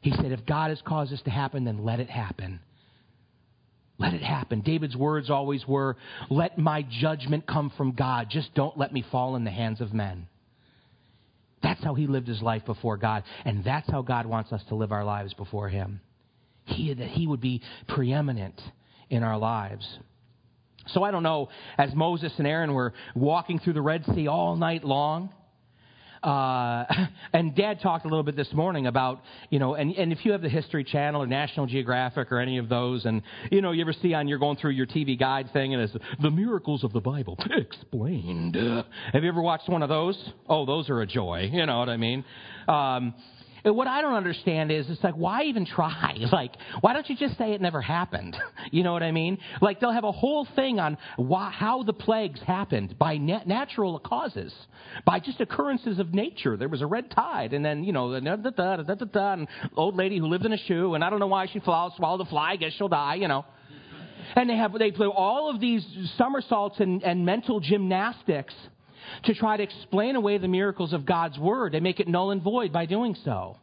He 0.00 0.12
said, 0.12 0.30
if 0.30 0.46
God 0.46 0.70
has 0.70 0.80
caused 0.82 1.10
this 1.10 1.22
to 1.22 1.30
happen, 1.30 1.64
then 1.64 1.84
let 1.84 1.98
it 1.98 2.10
happen. 2.10 2.60
Let 3.98 4.14
it 4.14 4.22
happen. 4.22 4.60
David's 4.60 4.96
words 4.96 5.30
always 5.30 5.66
were, 5.66 5.96
Let 6.28 6.58
my 6.58 6.86
judgment 7.00 7.46
come 7.46 7.72
from 7.76 7.92
God. 7.92 8.28
Just 8.30 8.54
don't 8.54 8.76
let 8.76 8.92
me 8.92 9.04
fall 9.10 9.36
in 9.36 9.44
the 9.44 9.50
hands 9.50 9.80
of 9.80 9.94
men. 9.94 10.28
That's 11.62 11.82
how 11.82 11.94
he 11.94 12.06
lived 12.06 12.28
his 12.28 12.42
life 12.42 12.64
before 12.64 12.96
God. 12.96 13.24
And 13.44 13.64
that's 13.64 13.90
how 13.90 14.02
God 14.02 14.26
wants 14.26 14.52
us 14.52 14.62
to 14.68 14.74
live 14.74 14.92
our 14.92 15.04
lives 15.04 15.34
before 15.34 15.68
him. 15.68 16.00
He, 16.64 16.92
that 16.92 17.08
he 17.08 17.26
would 17.26 17.40
be 17.40 17.62
preeminent 17.88 18.60
in 19.08 19.22
our 19.22 19.38
lives. 19.38 19.86
So 20.88 21.02
I 21.02 21.10
don't 21.10 21.22
know, 21.22 21.48
as 21.78 21.94
Moses 21.94 22.32
and 22.38 22.46
Aaron 22.46 22.72
were 22.72 22.92
walking 23.14 23.58
through 23.58 23.72
the 23.72 23.82
Red 23.82 24.04
Sea 24.14 24.28
all 24.28 24.56
night 24.56 24.84
long, 24.84 25.32
uh, 26.26 26.84
and 27.32 27.54
Dad 27.54 27.80
talked 27.80 28.04
a 28.04 28.08
little 28.08 28.24
bit 28.24 28.36
this 28.36 28.52
morning 28.52 28.86
about, 28.86 29.22
you 29.50 29.58
know, 29.58 29.74
and, 29.74 29.94
and 29.94 30.12
if 30.12 30.24
you 30.24 30.32
have 30.32 30.42
the 30.42 30.48
History 30.48 30.84
Channel 30.84 31.22
or 31.22 31.26
National 31.26 31.66
Geographic 31.66 32.32
or 32.32 32.40
any 32.40 32.58
of 32.58 32.68
those, 32.68 33.04
and, 33.04 33.22
you 33.50 33.62
know, 33.62 33.70
you 33.72 33.82
ever 33.82 33.92
see 33.92 34.12
on, 34.12 34.26
you're 34.26 34.38
going 34.38 34.56
through 34.56 34.72
your 34.72 34.86
TV 34.86 35.18
guide 35.18 35.52
thing 35.52 35.72
and 35.72 35.82
it's 35.82 35.96
the 36.20 36.30
miracles 36.30 36.82
of 36.82 36.92
the 36.92 37.00
Bible 37.00 37.38
explained. 37.50 38.56
have 38.56 39.22
you 39.22 39.28
ever 39.28 39.40
watched 39.40 39.68
one 39.68 39.82
of 39.82 39.88
those? 39.88 40.18
Oh, 40.48 40.66
those 40.66 40.90
are 40.90 41.00
a 41.00 41.06
joy. 41.06 41.48
You 41.52 41.64
know 41.64 41.78
what 41.78 41.88
I 41.88 41.96
mean? 41.96 42.24
Um, 42.68 43.14
what 43.74 43.88
I 43.88 44.00
don't 44.00 44.14
understand 44.14 44.70
is, 44.70 44.88
it's 44.88 45.02
like, 45.02 45.14
why 45.14 45.44
even 45.44 45.66
try? 45.66 46.14
Like, 46.36 46.52
why 46.80 46.92
don't 46.92 47.08
you 47.08 47.16
just 47.16 47.38
say 47.38 47.52
it 47.52 47.60
never 47.60 47.80
happened? 47.80 48.36
You 48.72 48.82
know 48.82 48.92
what 48.92 49.04
I 49.04 49.12
mean? 49.12 49.38
Like, 49.62 49.78
they'll 49.78 49.92
have 49.92 50.04
a 50.04 50.12
whole 50.12 50.46
thing 50.56 50.80
on 50.80 50.98
why, 51.16 51.50
how 51.50 51.84
the 51.84 51.92
plagues 51.92 52.40
happened 52.40 52.98
by 52.98 53.16
nat- 53.16 53.46
natural 53.46 53.98
causes, 54.00 54.52
by 55.04 55.20
just 55.20 55.40
occurrences 55.40 56.00
of 56.00 56.12
nature. 56.12 56.56
There 56.56 56.68
was 56.68 56.82
a 56.82 56.86
red 56.86 57.10
tide, 57.12 57.52
and 57.52 57.64
then, 57.64 57.84
you 57.84 57.92
know, 57.92 58.12
the 58.12 58.20
da, 58.20 58.36
da, 58.36 58.76
da, 58.76 58.94
da, 58.94 59.04
da, 59.04 59.32
and 59.34 59.48
old 59.76 59.94
lady 59.96 60.18
who 60.18 60.26
lived 60.26 60.46
in 60.46 60.52
a 60.52 60.58
shoe, 60.58 60.94
and 60.94 61.04
I 61.04 61.10
don't 61.10 61.20
know 61.20 61.28
why 61.28 61.46
she 61.46 61.60
swallowed 61.60 62.20
a 62.20 62.24
fly. 62.24 62.52
I 62.52 62.56
guess 62.56 62.72
she'll 62.72 62.88
die, 62.88 63.14
you 63.14 63.28
know. 63.28 63.44
And 64.34 64.50
they 64.50 64.56
have 64.56 64.76
they 64.76 64.90
play 64.90 65.06
all 65.06 65.48
of 65.48 65.60
these 65.60 65.86
somersaults 66.18 66.80
and, 66.80 67.02
and 67.04 67.24
mental 67.24 67.60
gymnastics 67.60 68.54
to 69.24 69.34
try 69.34 69.56
to 69.56 69.62
explain 69.62 70.16
away 70.16 70.38
the 70.38 70.48
miracles 70.48 70.92
of 70.92 71.06
God's 71.06 71.38
Word 71.38 71.74
and 71.74 71.82
make 71.82 72.00
it 72.00 72.08
null 72.08 72.30
and 72.30 72.42
void 72.42 72.72
by 72.72 72.86
doing 72.86 73.16
so. 73.24 73.56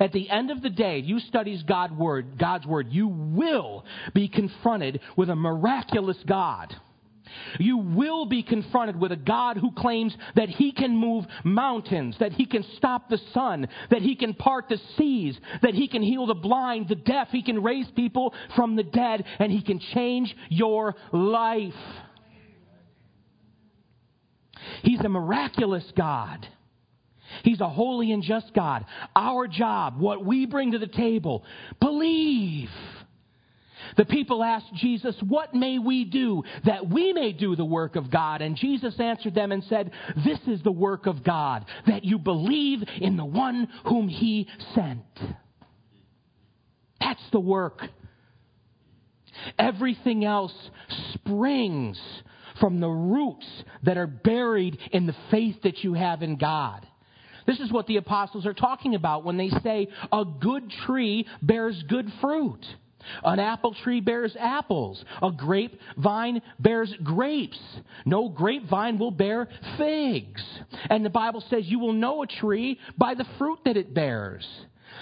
At 0.00 0.12
the 0.12 0.28
end 0.28 0.50
of 0.50 0.62
the 0.62 0.70
day, 0.70 0.98
you 0.98 1.20
study 1.20 1.60
God 1.66 1.96
word, 1.96 2.38
God's 2.38 2.66
Word, 2.66 2.88
you 2.90 3.08
will 3.08 3.84
be 4.12 4.28
confronted 4.28 5.00
with 5.16 5.30
a 5.30 5.36
miraculous 5.36 6.18
God. 6.26 6.74
You 7.58 7.78
will 7.78 8.26
be 8.26 8.42
confronted 8.42 8.98
with 8.98 9.12
a 9.12 9.16
God 9.16 9.56
who 9.56 9.72
claims 9.72 10.14
that 10.36 10.48
He 10.48 10.72
can 10.72 10.96
move 10.96 11.24
mountains, 11.42 12.16
that 12.20 12.32
He 12.32 12.46
can 12.46 12.64
stop 12.76 13.08
the 13.08 13.18
sun, 13.32 13.68
that 13.90 14.02
He 14.02 14.14
can 14.14 14.34
part 14.34 14.68
the 14.68 14.78
seas, 14.96 15.38
that 15.62 15.74
He 15.74 15.88
can 15.88 16.02
heal 16.02 16.26
the 16.26 16.34
blind, 16.34 16.88
the 16.88 16.94
deaf, 16.94 17.28
He 17.30 17.42
can 17.42 17.62
raise 17.62 17.90
people 17.96 18.34
from 18.56 18.76
the 18.76 18.82
dead, 18.82 19.24
and 19.38 19.50
He 19.50 19.62
can 19.62 19.80
change 19.80 20.34
your 20.48 20.94
life. 21.12 21.72
He's 24.82 25.00
a 25.00 25.08
miraculous 25.08 25.84
God. 25.96 26.46
He's 27.42 27.60
a 27.60 27.68
holy 27.68 28.12
and 28.12 28.22
just 28.22 28.52
God. 28.54 28.84
Our 29.16 29.46
job, 29.48 29.98
what 29.98 30.24
we 30.24 30.46
bring 30.46 30.72
to 30.72 30.78
the 30.78 30.86
table, 30.86 31.44
believe. 31.80 32.70
The 33.96 34.04
people 34.04 34.42
asked 34.42 34.72
Jesus, 34.74 35.14
What 35.26 35.54
may 35.54 35.78
we 35.78 36.04
do 36.04 36.42
that 36.64 36.88
we 36.88 37.12
may 37.12 37.32
do 37.32 37.54
the 37.56 37.64
work 37.64 37.96
of 37.96 38.10
God? 38.10 38.40
And 38.40 38.56
Jesus 38.56 38.98
answered 38.98 39.34
them 39.34 39.52
and 39.52 39.62
said, 39.64 39.90
This 40.24 40.40
is 40.46 40.62
the 40.62 40.72
work 40.72 41.06
of 41.06 41.22
God, 41.22 41.64
that 41.86 42.04
you 42.04 42.18
believe 42.18 42.82
in 43.00 43.16
the 43.16 43.24
one 43.24 43.68
whom 43.84 44.08
he 44.08 44.48
sent. 44.74 45.02
That's 47.00 47.30
the 47.32 47.40
work. 47.40 47.82
Everything 49.58 50.24
else 50.24 50.54
springs 51.14 52.00
from 52.60 52.80
the 52.80 52.88
roots 52.88 53.46
that 53.82 53.96
are 53.96 54.06
buried 54.06 54.78
in 54.92 55.06
the 55.06 55.16
faith 55.30 55.56
that 55.62 55.84
you 55.84 55.94
have 55.94 56.22
in 56.22 56.36
God. 56.36 56.86
This 57.46 57.60
is 57.60 57.70
what 57.70 57.86
the 57.86 57.96
apostles 57.96 58.46
are 58.46 58.54
talking 58.54 58.94
about 58.94 59.24
when 59.24 59.36
they 59.36 59.50
say 59.62 59.88
a 60.12 60.24
good 60.24 60.70
tree 60.86 61.26
bears 61.42 61.82
good 61.88 62.10
fruit. 62.20 62.64
An 63.22 63.38
apple 63.38 63.74
tree 63.84 64.00
bears 64.00 64.34
apples. 64.38 65.04
A 65.22 65.30
grapevine 65.30 66.40
bears 66.58 66.92
grapes. 67.02 67.60
No 68.06 68.28
grapevine 68.28 68.98
will 68.98 69.10
bear 69.10 69.48
figs. 69.76 70.42
And 70.88 71.04
the 71.04 71.10
Bible 71.10 71.44
says 71.50 71.64
you 71.66 71.78
will 71.78 71.92
know 71.92 72.22
a 72.22 72.26
tree 72.26 72.78
by 72.96 73.14
the 73.14 73.26
fruit 73.38 73.58
that 73.66 73.76
it 73.76 73.92
bears. 73.92 74.46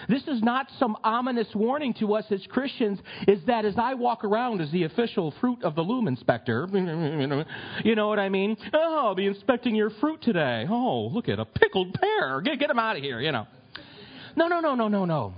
This 0.08 0.22
is 0.26 0.42
not 0.42 0.66
some 0.78 0.96
ominous 1.04 1.48
warning 1.54 1.94
to 1.94 2.14
us 2.14 2.24
as 2.30 2.40
Christians, 2.48 2.98
is 3.28 3.38
that 3.46 3.64
as 3.64 3.74
I 3.78 3.94
walk 3.94 4.24
around 4.24 4.60
as 4.60 4.70
the 4.70 4.84
official 4.84 5.32
fruit 5.40 5.62
of 5.62 5.74
the 5.74 5.82
loom 5.82 6.08
inspector, 6.08 6.68
you 7.84 7.94
know 7.94 8.08
what 8.08 8.18
I 8.18 8.28
mean? 8.28 8.56
Oh, 8.72 9.06
I'll 9.06 9.14
be 9.14 9.26
inspecting 9.26 9.74
your 9.74 9.90
fruit 9.90 10.22
today. 10.22 10.66
Oh, 10.68 11.08
look 11.12 11.28
at 11.28 11.38
a 11.38 11.44
pickled 11.44 11.94
pear. 11.94 12.40
Get, 12.40 12.58
get 12.58 12.68
them 12.68 12.78
out 12.78 12.96
of 12.96 13.02
here, 13.02 13.20
you 13.20 13.32
know. 13.32 13.46
No, 14.36 14.48
no, 14.48 14.60
no, 14.60 14.74
no, 14.74 14.88
no, 14.88 15.04
no. 15.04 15.34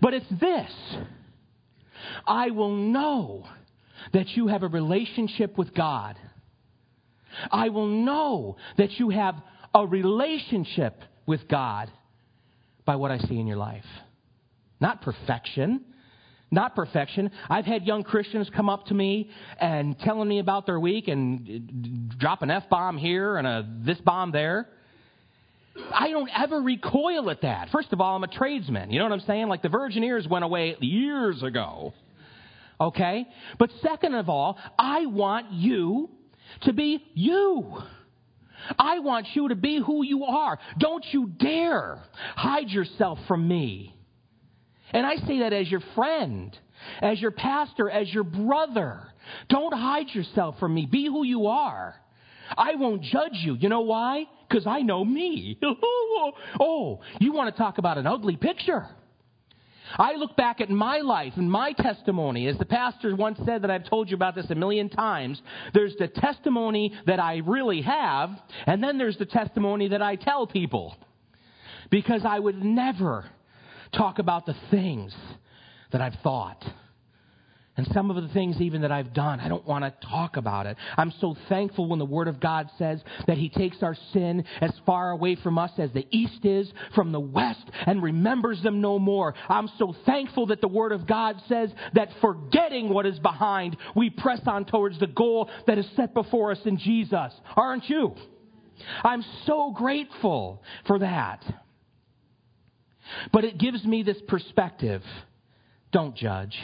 But 0.00 0.14
it's 0.14 0.28
this 0.40 0.70
I 2.26 2.50
will 2.50 2.74
know 2.74 3.46
that 4.12 4.28
you 4.28 4.48
have 4.48 4.62
a 4.62 4.68
relationship 4.68 5.58
with 5.58 5.74
God. 5.74 6.16
I 7.50 7.68
will 7.68 7.86
know 7.86 8.56
that 8.76 8.92
you 8.92 9.10
have 9.10 9.36
a 9.74 9.86
relationship 9.86 11.00
with 11.26 11.46
God 11.48 11.90
by 12.90 12.96
what 12.96 13.12
I 13.12 13.18
see 13.18 13.38
in 13.38 13.46
your 13.46 13.56
life. 13.56 13.84
Not 14.80 15.00
perfection. 15.00 15.82
Not 16.50 16.74
perfection. 16.74 17.30
I've 17.48 17.64
had 17.64 17.84
young 17.84 18.02
Christians 18.02 18.50
come 18.56 18.68
up 18.68 18.86
to 18.86 18.94
me 18.94 19.30
and 19.60 19.96
telling 20.00 20.28
me 20.28 20.40
about 20.40 20.66
their 20.66 20.80
week 20.80 21.06
and 21.06 22.12
drop 22.18 22.42
an 22.42 22.50
F 22.50 22.68
bomb 22.68 22.98
here 22.98 23.36
and 23.36 23.46
a 23.46 23.64
this 23.86 24.00
bomb 24.00 24.32
there. 24.32 24.68
I 25.94 26.10
don't 26.10 26.30
ever 26.36 26.60
recoil 26.60 27.30
at 27.30 27.42
that. 27.42 27.68
First 27.70 27.92
of 27.92 28.00
all, 28.00 28.16
I'm 28.16 28.24
a 28.24 28.26
tradesman. 28.26 28.90
You 28.90 28.98
know 28.98 29.04
what 29.04 29.12
I'm 29.12 29.20
saying? 29.20 29.46
Like 29.46 29.62
the 29.62 29.68
virgin 29.68 30.02
ears 30.02 30.26
went 30.28 30.44
away 30.44 30.76
years 30.80 31.44
ago. 31.44 31.94
Okay? 32.80 33.24
But 33.56 33.70
second 33.82 34.16
of 34.16 34.28
all, 34.28 34.58
I 34.76 35.06
want 35.06 35.52
you 35.52 36.10
to 36.62 36.72
be 36.72 37.04
you. 37.14 37.84
I 38.78 38.98
want 39.00 39.26
you 39.34 39.48
to 39.48 39.54
be 39.54 39.82
who 39.84 40.04
you 40.04 40.24
are. 40.24 40.58
Don't 40.78 41.04
you 41.12 41.26
dare 41.26 42.02
hide 42.36 42.68
yourself 42.68 43.18
from 43.26 43.46
me. 43.46 43.94
And 44.92 45.06
I 45.06 45.16
say 45.26 45.40
that 45.40 45.52
as 45.52 45.70
your 45.70 45.82
friend, 45.94 46.56
as 47.00 47.20
your 47.20 47.30
pastor, 47.30 47.88
as 47.88 48.12
your 48.12 48.24
brother. 48.24 49.00
Don't 49.48 49.72
hide 49.72 50.08
yourself 50.10 50.58
from 50.58 50.74
me. 50.74 50.86
Be 50.90 51.06
who 51.06 51.24
you 51.24 51.46
are. 51.46 51.94
I 52.56 52.74
won't 52.74 53.02
judge 53.02 53.34
you. 53.34 53.54
You 53.54 53.68
know 53.68 53.82
why? 53.82 54.24
Because 54.48 54.66
I 54.66 54.80
know 54.80 55.04
me. 55.04 55.58
oh, 56.60 57.00
you 57.20 57.32
want 57.32 57.54
to 57.54 57.58
talk 57.58 57.78
about 57.78 57.98
an 57.98 58.06
ugly 58.06 58.36
picture. 58.36 58.88
I 59.98 60.14
look 60.14 60.36
back 60.36 60.60
at 60.60 60.70
my 60.70 60.98
life 60.98 61.34
and 61.36 61.50
my 61.50 61.72
testimony. 61.72 62.46
As 62.46 62.58
the 62.58 62.64
pastor 62.64 63.14
once 63.14 63.38
said 63.44 63.62
that 63.62 63.70
I've 63.70 63.88
told 63.88 64.10
you 64.10 64.16
about 64.16 64.34
this 64.34 64.50
a 64.50 64.54
million 64.54 64.88
times, 64.88 65.40
there's 65.74 65.94
the 65.96 66.08
testimony 66.08 66.92
that 67.06 67.20
I 67.20 67.38
really 67.38 67.82
have, 67.82 68.30
and 68.66 68.82
then 68.82 68.98
there's 68.98 69.18
the 69.18 69.26
testimony 69.26 69.88
that 69.88 70.02
I 70.02 70.16
tell 70.16 70.46
people. 70.46 70.96
Because 71.90 72.22
I 72.24 72.38
would 72.38 72.62
never 72.62 73.28
talk 73.92 74.18
about 74.18 74.46
the 74.46 74.54
things 74.70 75.14
that 75.90 76.00
I've 76.00 76.14
thought. 76.22 76.64
And 77.80 77.88
some 77.94 78.10
of 78.10 78.22
the 78.22 78.28
things 78.34 78.60
even 78.60 78.82
that 78.82 78.92
I've 78.92 79.14
done, 79.14 79.40
I 79.40 79.48
don't 79.48 79.66
want 79.66 79.84
to 79.84 80.06
talk 80.06 80.36
about 80.36 80.66
it. 80.66 80.76
I'm 80.98 81.14
so 81.18 81.34
thankful 81.48 81.88
when 81.88 81.98
the 81.98 82.04
Word 82.04 82.28
of 82.28 82.38
God 82.38 82.68
says 82.76 83.00
that 83.26 83.38
He 83.38 83.48
takes 83.48 83.82
our 83.82 83.96
sin 84.12 84.44
as 84.60 84.70
far 84.84 85.12
away 85.12 85.36
from 85.36 85.56
us 85.56 85.70
as 85.78 85.90
the 85.92 86.06
East 86.10 86.44
is 86.44 86.70
from 86.94 87.10
the 87.10 87.20
West 87.20 87.64
and 87.86 88.02
remembers 88.02 88.62
them 88.62 88.82
no 88.82 88.98
more. 88.98 89.34
I'm 89.48 89.70
so 89.78 89.94
thankful 90.04 90.48
that 90.48 90.60
the 90.60 90.68
Word 90.68 90.92
of 90.92 91.06
God 91.06 91.36
says 91.48 91.70
that 91.94 92.10
forgetting 92.20 92.90
what 92.90 93.06
is 93.06 93.18
behind, 93.18 93.78
we 93.96 94.10
press 94.10 94.42
on 94.44 94.66
towards 94.66 94.98
the 95.00 95.06
goal 95.06 95.48
that 95.66 95.78
is 95.78 95.86
set 95.96 96.12
before 96.12 96.50
us 96.50 96.60
in 96.66 96.76
Jesus. 96.76 97.32
Aren't 97.56 97.88
you? 97.88 98.14
I'm 99.02 99.24
so 99.46 99.72
grateful 99.74 100.62
for 100.86 100.98
that. 100.98 101.42
But 103.32 103.44
it 103.44 103.56
gives 103.56 103.82
me 103.86 104.02
this 104.02 104.20
perspective. 104.28 105.02
Don't 105.92 106.14
judge. 106.14 106.58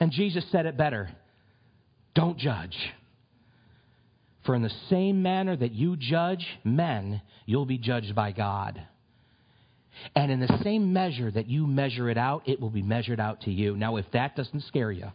And 0.00 0.12
Jesus 0.12 0.44
said 0.50 0.66
it 0.66 0.76
better 0.76 1.10
don't 2.14 2.38
judge. 2.38 2.76
For 4.44 4.54
in 4.54 4.62
the 4.62 4.72
same 4.88 5.22
manner 5.22 5.54
that 5.54 5.72
you 5.72 5.96
judge 5.96 6.44
men, 6.64 7.20
you'll 7.46 7.66
be 7.66 7.78
judged 7.78 8.14
by 8.14 8.32
God. 8.32 8.82
And 10.14 10.32
in 10.32 10.40
the 10.40 10.60
same 10.64 10.92
measure 10.92 11.30
that 11.30 11.48
you 11.48 11.66
measure 11.66 12.08
it 12.08 12.18
out, 12.18 12.48
it 12.48 12.60
will 12.60 12.70
be 12.70 12.82
measured 12.82 13.20
out 13.20 13.42
to 13.42 13.52
you. 13.52 13.76
Now, 13.76 13.96
if 13.96 14.06
that 14.12 14.36
doesn't 14.36 14.62
scare 14.64 14.90
you, 14.90 15.12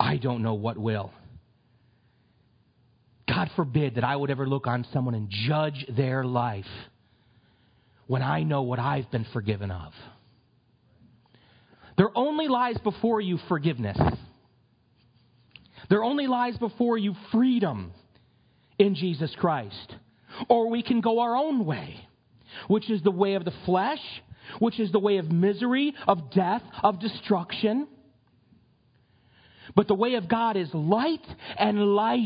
I 0.00 0.16
don't 0.16 0.42
know 0.42 0.54
what 0.54 0.76
will. 0.76 1.12
God 3.28 3.50
forbid 3.56 3.96
that 3.96 4.04
I 4.04 4.16
would 4.16 4.30
ever 4.30 4.46
look 4.46 4.66
on 4.66 4.86
someone 4.92 5.14
and 5.14 5.28
judge 5.30 5.86
their 5.88 6.24
life 6.24 6.64
when 8.06 8.22
I 8.22 8.42
know 8.42 8.62
what 8.62 8.78
I've 8.78 9.10
been 9.10 9.26
forgiven 9.32 9.70
of. 9.70 9.92
There 11.96 12.10
only 12.14 12.48
lies 12.48 12.76
before 12.78 13.20
you 13.20 13.38
forgiveness. 13.48 13.98
There 15.88 16.04
only 16.04 16.26
lies 16.26 16.56
before 16.58 16.98
you 16.98 17.14
freedom 17.32 17.92
in 18.78 18.94
Jesus 18.94 19.34
Christ. 19.38 19.94
Or 20.48 20.68
we 20.68 20.82
can 20.82 21.00
go 21.00 21.20
our 21.20 21.36
own 21.36 21.64
way, 21.64 21.96
which 22.68 22.90
is 22.90 23.02
the 23.02 23.10
way 23.10 23.34
of 23.34 23.44
the 23.44 23.54
flesh, 23.64 24.00
which 24.58 24.78
is 24.78 24.92
the 24.92 24.98
way 24.98 25.18
of 25.18 25.30
misery, 25.30 25.94
of 26.06 26.30
death, 26.30 26.62
of 26.82 27.00
destruction. 27.00 27.88
But 29.74 29.88
the 29.88 29.94
way 29.94 30.14
of 30.14 30.28
God 30.28 30.56
is 30.56 30.68
light 30.74 31.26
and 31.58 31.94
life. 31.94 32.20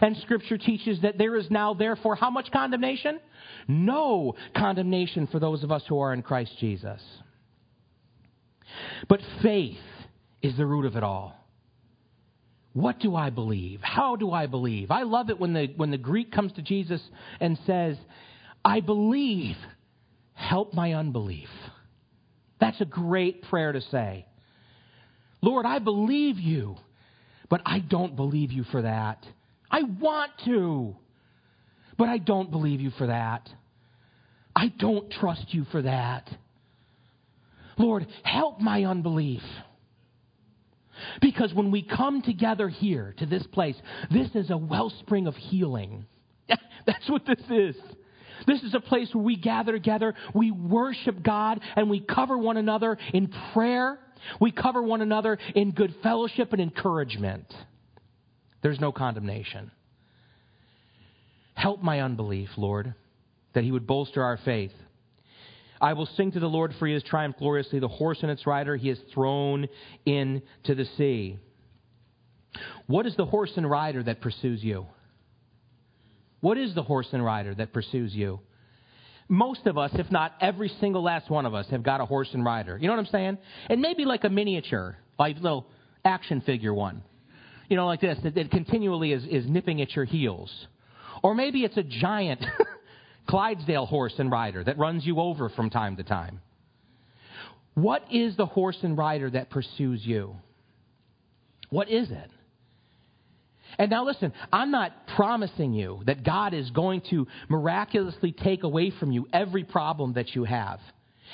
And 0.00 0.16
Scripture 0.18 0.58
teaches 0.58 1.00
that 1.02 1.18
there 1.18 1.36
is 1.36 1.50
now, 1.50 1.74
therefore, 1.74 2.16
how 2.16 2.30
much 2.30 2.50
condemnation? 2.52 3.20
No 3.68 4.34
condemnation 4.56 5.26
for 5.26 5.38
those 5.38 5.62
of 5.62 5.72
us 5.72 5.82
who 5.88 5.98
are 5.98 6.12
in 6.12 6.22
Christ 6.22 6.52
Jesus. 6.58 7.00
But 9.08 9.20
faith 9.42 9.78
is 10.42 10.56
the 10.56 10.66
root 10.66 10.86
of 10.86 10.96
it 10.96 11.02
all. 11.02 11.34
What 12.72 13.00
do 13.00 13.16
I 13.16 13.30
believe? 13.30 13.80
How 13.82 14.16
do 14.16 14.32
I 14.32 14.46
believe? 14.46 14.90
I 14.90 15.02
love 15.02 15.30
it 15.30 15.40
when 15.40 15.54
the, 15.54 15.72
when 15.76 15.90
the 15.90 15.98
Greek 15.98 16.30
comes 16.30 16.52
to 16.52 16.62
Jesus 16.62 17.00
and 17.40 17.58
says, 17.66 17.96
I 18.64 18.80
believe, 18.80 19.56
help 20.34 20.74
my 20.74 20.92
unbelief. 20.92 21.48
That's 22.60 22.80
a 22.80 22.84
great 22.84 23.42
prayer 23.44 23.72
to 23.72 23.80
say. 23.80 24.26
Lord, 25.40 25.64
I 25.64 25.78
believe 25.78 26.38
you, 26.38 26.76
but 27.48 27.62
I 27.64 27.78
don't 27.78 28.16
believe 28.16 28.52
you 28.52 28.64
for 28.64 28.82
that. 28.82 29.24
I 29.70 29.82
want 29.82 30.32
to, 30.44 30.96
but 31.96 32.08
I 32.08 32.18
don't 32.18 32.50
believe 32.50 32.80
you 32.80 32.90
for 32.98 33.06
that. 33.06 33.48
I 34.54 34.68
don't 34.68 35.10
trust 35.10 35.46
you 35.54 35.64
for 35.70 35.82
that. 35.82 36.28
Lord, 37.78 38.06
help 38.22 38.60
my 38.60 38.84
unbelief. 38.84 39.42
Because 41.20 41.52
when 41.52 41.70
we 41.70 41.82
come 41.82 42.22
together 42.22 42.68
here 42.68 43.14
to 43.18 43.26
this 43.26 43.46
place, 43.48 43.76
this 44.10 44.28
is 44.34 44.50
a 44.50 44.56
wellspring 44.56 45.26
of 45.26 45.34
healing. 45.34 46.06
That's 46.48 47.08
what 47.08 47.26
this 47.26 47.40
is. 47.50 47.76
This 48.46 48.62
is 48.62 48.74
a 48.74 48.80
place 48.80 49.08
where 49.14 49.24
we 49.24 49.36
gather 49.36 49.72
together, 49.72 50.14
we 50.34 50.50
worship 50.50 51.22
God, 51.22 51.60
and 51.74 51.88
we 51.88 52.00
cover 52.00 52.36
one 52.36 52.56
another 52.56 52.98
in 53.12 53.32
prayer. 53.52 53.98
We 54.40 54.52
cover 54.52 54.82
one 54.82 55.02
another 55.02 55.38
in 55.54 55.72
good 55.72 55.94
fellowship 56.02 56.52
and 56.52 56.60
encouragement. 56.60 57.46
There's 58.62 58.80
no 58.80 58.92
condemnation. 58.92 59.70
Help 61.54 61.82
my 61.82 62.00
unbelief, 62.00 62.50
Lord, 62.56 62.94
that 63.54 63.64
He 63.64 63.72
would 63.72 63.86
bolster 63.86 64.22
our 64.22 64.38
faith. 64.44 64.72
I 65.80 65.92
will 65.92 66.06
sing 66.06 66.32
to 66.32 66.40
the 66.40 66.48
Lord, 66.48 66.74
for 66.78 66.86
he 66.86 66.94
has 66.94 67.02
triumphed 67.02 67.38
gloriously. 67.38 67.78
The 67.78 67.88
horse 67.88 68.18
and 68.22 68.30
its 68.30 68.46
rider 68.46 68.76
he 68.76 68.88
has 68.88 68.98
thrown 69.12 69.68
into 70.04 70.74
the 70.74 70.86
sea. 70.96 71.38
What 72.86 73.06
is 73.06 73.16
the 73.16 73.26
horse 73.26 73.52
and 73.56 73.68
rider 73.68 74.02
that 74.02 74.20
pursues 74.20 74.62
you? 74.62 74.86
What 76.40 76.58
is 76.58 76.74
the 76.74 76.82
horse 76.82 77.08
and 77.12 77.24
rider 77.24 77.54
that 77.54 77.72
pursues 77.72 78.14
you? 78.14 78.40
Most 79.28 79.66
of 79.66 79.76
us, 79.76 79.90
if 79.94 80.10
not 80.10 80.34
every 80.40 80.68
single 80.80 81.02
last 81.02 81.28
one 81.28 81.46
of 81.46 81.54
us, 81.54 81.66
have 81.70 81.82
got 81.82 82.00
a 82.00 82.04
horse 82.04 82.28
and 82.32 82.44
rider. 82.44 82.78
You 82.78 82.86
know 82.86 82.94
what 82.94 83.00
I'm 83.00 83.06
saying? 83.06 83.38
And 83.68 83.80
maybe 83.80 84.04
like 84.04 84.24
a 84.24 84.28
miniature, 84.28 84.96
like 85.18 85.36
little 85.36 85.66
action 86.04 86.40
figure 86.42 86.72
one. 86.72 87.02
You 87.68 87.76
know, 87.76 87.86
like 87.86 88.00
this, 88.00 88.18
that, 88.22 88.36
that 88.36 88.50
continually 88.52 89.12
is, 89.12 89.24
is 89.24 89.48
nipping 89.48 89.82
at 89.82 89.96
your 89.96 90.04
heels. 90.04 90.52
Or 91.22 91.34
maybe 91.34 91.64
it's 91.64 91.76
a 91.76 91.82
giant 91.82 92.44
Clydesdale 93.26 93.86
horse 93.86 94.14
and 94.18 94.30
rider 94.30 94.62
that 94.64 94.78
runs 94.78 95.04
you 95.04 95.20
over 95.20 95.48
from 95.48 95.70
time 95.70 95.96
to 95.96 96.04
time? 96.04 96.40
What 97.74 98.04
is 98.10 98.36
the 98.36 98.46
horse 98.46 98.78
and 98.82 98.96
rider 98.96 99.30
that 99.30 99.50
pursues 99.50 100.04
you? 100.04 100.36
What 101.70 101.90
is 101.90 102.10
it? 102.10 102.30
And 103.78 103.90
now 103.90 104.04
listen, 104.04 104.32
I'm 104.52 104.70
not 104.70 104.92
promising 105.16 105.74
you 105.74 106.00
that 106.06 106.24
God 106.24 106.54
is 106.54 106.70
going 106.70 107.02
to 107.10 107.26
miraculously 107.48 108.32
take 108.32 108.62
away 108.62 108.90
from 108.98 109.12
you 109.12 109.28
every 109.32 109.64
problem 109.64 110.14
that 110.14 110.34
you 110.34 110.44
have 110.44 110.80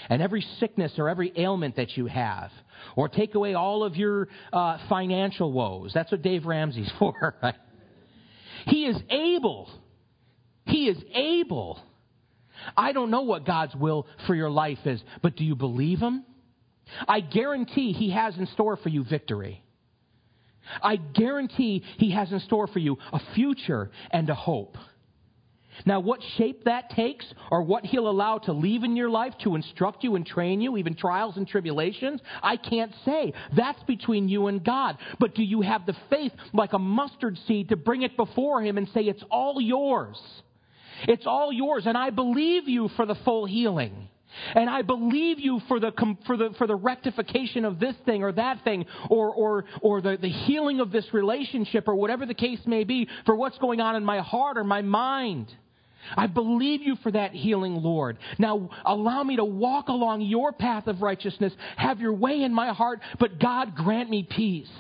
and 0.09 0.21
every 0.21 0.45
sickness 0.59 0.93
or 0.99 1.09
every 1.09 1.33
ailment 1.37 1.77
that 1.77 1.97
you 1.97 2.07
have 2.07 2.51
or 2.97 3.09
take 3.09 3.35
away 3.35 3.55
all 3.55 3.85
of 3.85 3.97
your 3.97 4.29
uh, 4.53 4.79
financial 4.89 5.53
woes. 5.53 5.93
That's 5.95 6.11
what 6.11 6.23
Dave 6.23 6.45
Ramsey's 6.45 6.91
for, 6.99 7.37
right? 7.43 7.55
He 8.67 8.87
is 8.87 8.97
able 9.11 9.69
he 10.65 10.89
is 10.89 10.99
able. 11.15 11.81
I 12.77 12.93
don't 12.93 13.11
know 13.11 13.23
what 13.23 13.45
God's 13.45 13.75
will 13.75 14.07
for 14.27 14.35
your 14.35 14.51
life 14.51 14.79
is, 14.85 15.03
but 15.23 15.37
do 15.37 15.45
you 15.45 15.55
believe 15.55 15.99
Him? 15.99 16.25
I 17.09 17.21
guarantee 17.21 17.93
He 17.93 18.11
has 18.11 18.37
in 18.37 18.47
store 18.49 18.77
for 18.77 18.89
you 18.89 19.05
victory. 19.05 19.63
I 20.83 20.97
guarantee 20.97 21.83
He 21.99 22.13
has 22.13 22.31
in 22.31 22.41
store 22.41 22.67
for 22.67 22.79
you 22.79 22.99
a 23.13 23.21
future 23.35 23.91
and 24.11 24.29
a 24.31 24.35
hope. 24.35 24.77
Now, 25.87 26.01
what 26.01 26.21
shape 26.37 26.65
that 26.65 26.91
takes, 26.91 27.25
or 27.51 27.63
what 27.63 27.85
He'll 27.85 28.09
allow 28.09 28.39
to 28.39 28.53
leave 28.53 28.85
in 28.85 28.95
your 28.95 29.09
life 29.09 29.33
to 29.43 29.57
instruct 29.57 30.05
you 30.05 30.17
and 30.17 30.27
train 30.27 30.61
you, 30.61 30.77
even 30.77 30.95
trials 30.95 31.39
and 31.39 31.49
tribulations, 31.49 32.21
I 32.43 32.59
can't 32.59 32.93
say. 33.07 33.33
That's 33.57 33.83
between 33.85 34.29
you 34.29 34.49
and 34.49 34.63
God. 34.63 34.99
But 35.19 35.35
do 35.35 35.43
you 35.43 35.63
have 35.63 35.87
the 35.87 35.97
faith, 36.11 36.33
like 36.53 36.75
a 36.75 36.79
mustard 36.79 37.39
seed, 37.49 37.71
to 37.71 37.77
bring 37.77 38.03
it 38.03 38.19
before 38.19 38.63
Him 38.63 38.77
and 38.77 38.87
say, 38.91 39.01
It's 39.01 39.25
all 39.31 39.61
yours? 39.61 40.21
It's 41.09 41.27
all 41.27 41.53
yours, 41.53 41.85
and 41.87 41.97
I 41.97 42.11
believe 42.11 42.69
you 42.69 42.89
for 42.97 43.07
the 43.07 43.15
full 43.17 43.47
healing. 43.47 44.09
And 44.55 44.69
I 44.69 44.83
believe 44.83 45.39
you 45.39 45.61
for 45.69 45.79
the, 45.79 45.93
for 46.27 46.37
the, 46.37 46.51
for 46.57 46.67
the 46.67 46.75
rectification 46.75 47.65
of 47.65 47.79
this 47.79 47.95
thing 48.07 48.23
or 48.23 48.33
that 48.33 48.65
thing 48.65 48.87
or, 49.11 49.35
or, 49.35 49.65
or 49.81 50.01
the, 50.01 50.17
the 50.21 50.29
healing 50.29 50.81
of 50.81 50.91
this 50.91 51.07
relationship 51.13 51.87
or 51.87 51.95
whatever 51.95 52.27
the 52.27 52.35
case 52.35 52.61
may 52.67 52.85
be 52.85 53.09
for 53.27 53.37
what's 53.37 53.59
going 53.59 53.81
on 53.81 53.97
in 53.97 54.05
my 54.05 54.21
heart 54.21 54.57
or 54.57 54.65
my 54.65 54.83
mind. 54.83 55.53
I 56.17 56.27
believe 56.27 56.83
you 56.83 56.97
for 57.03 57.13
that 57.13 57.33
healing, 57.33 57.75
Lord. 57.77 58.19
Now 58.39 58.71
allow 58.85 59.23
me 59.23 59.37
to 59.37 59.45
walk 59.45 59.89
along 59.89 60.23
your 60.23 60.53
path 60.53 60.87
of 60.87 61.01
righteousness, 61.01 61.53
have 61.77 62.01
your 62.01 62.13
way 62.13 62.43
in 62.43 62.53
my 62.53 62.73
heart, 62.73 63.01
but 63.21 63.39
God 63.39 63.77
grant 63.77 64.11
me 64.11 64.27
peace. 64.29 64.71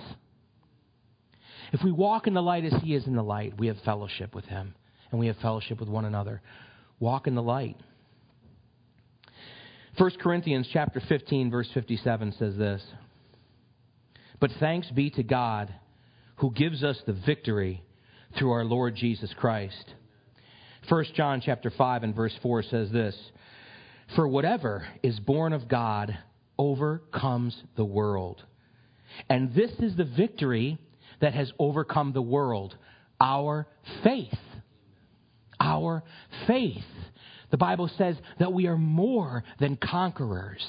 If 1.72 1.82
we 1.82 1.92
walk 1.92 2.26
in 2.26 2.34
the 2.34 2.42
light 2.42 2.64
as 2.64 2.74
He 2.82 2.94
is 2.94 3.06
in 3.06 3.14
the 3.14 3.22
light, 3.22 3.56
we 3.58 3.68
have 3.68 3.78
fellowship 3.84 4.34
with 4.34 4.46
Him 4.46 4.74
and 5.12 5.20
we 5.20 5.28
have 5.28 5.36
fellowship 5.36 5.78
with 5.78 5.88
one 5.88 6.06
another. 6.06 6.40
Walk 6.98 7.26
in 7.26 7.34
the 7.34 7.42
light. 7.42 7.76
1 9.98 10.10
Corinthians 10.20 10.68
chapter 10.72 11.00
15 11.06 11.50
verse 11.50 11.68
57 11.74 12.34
says 12.38 12.56
this. 12.56 12.82
But 14.40 14.50
thanks 14.58 14.90
be 14.90 15.10
to 15.10 15.22
God 15.22 15.72
who 16.36 16.50
gives 16.50 16.82
us 16.82 17.00
the 17.06 17.12
victory 17.12 17.84
through 18.36 18.52
our 18.52 18.64
Lord 18.64 18.96
Jesus 18.96 19.32
Christ. 19.38 19.94
1 20.88 21.04
John 21.14 21.42
chapter 21.44 21.70
5 21.70 22.02
and 22.02 22.14
verse 22.14 22.34
4 22.42 22.62
says 22.64 22.90
this. 22.90 23.16
For 24.16 24.26
whatever 24.26 24.86
is 25.02 25.20
born 25.20 25.52
of 25.52 25.68
God 25.68 26.18
overcomes 26.58 27.62
the 27.76 27.84
world. 27.84 28.42
And 29.28 29.54
this 29.54 29.70
is 29.78 29.96
the 29.96 30.04
victory 30.04 30.78
that 31.20 31.34
has 31.34 31.52
overcome 31.58 32.12
the 32.12 32.22
world, 32.22 32.76
our 33.20 33.68
faith 34.02 34.32
our 35.72 36.02
faith. 36.46 36.84
The 37.50 37.56
Bible 37.56 37.90
says 37.98 38.16
that 38.38 38.52
we 38.52 38.66
are 38.66 38.76
more 38.76 39.44
than 39.58 39.76
conquerors. 39.76 40.64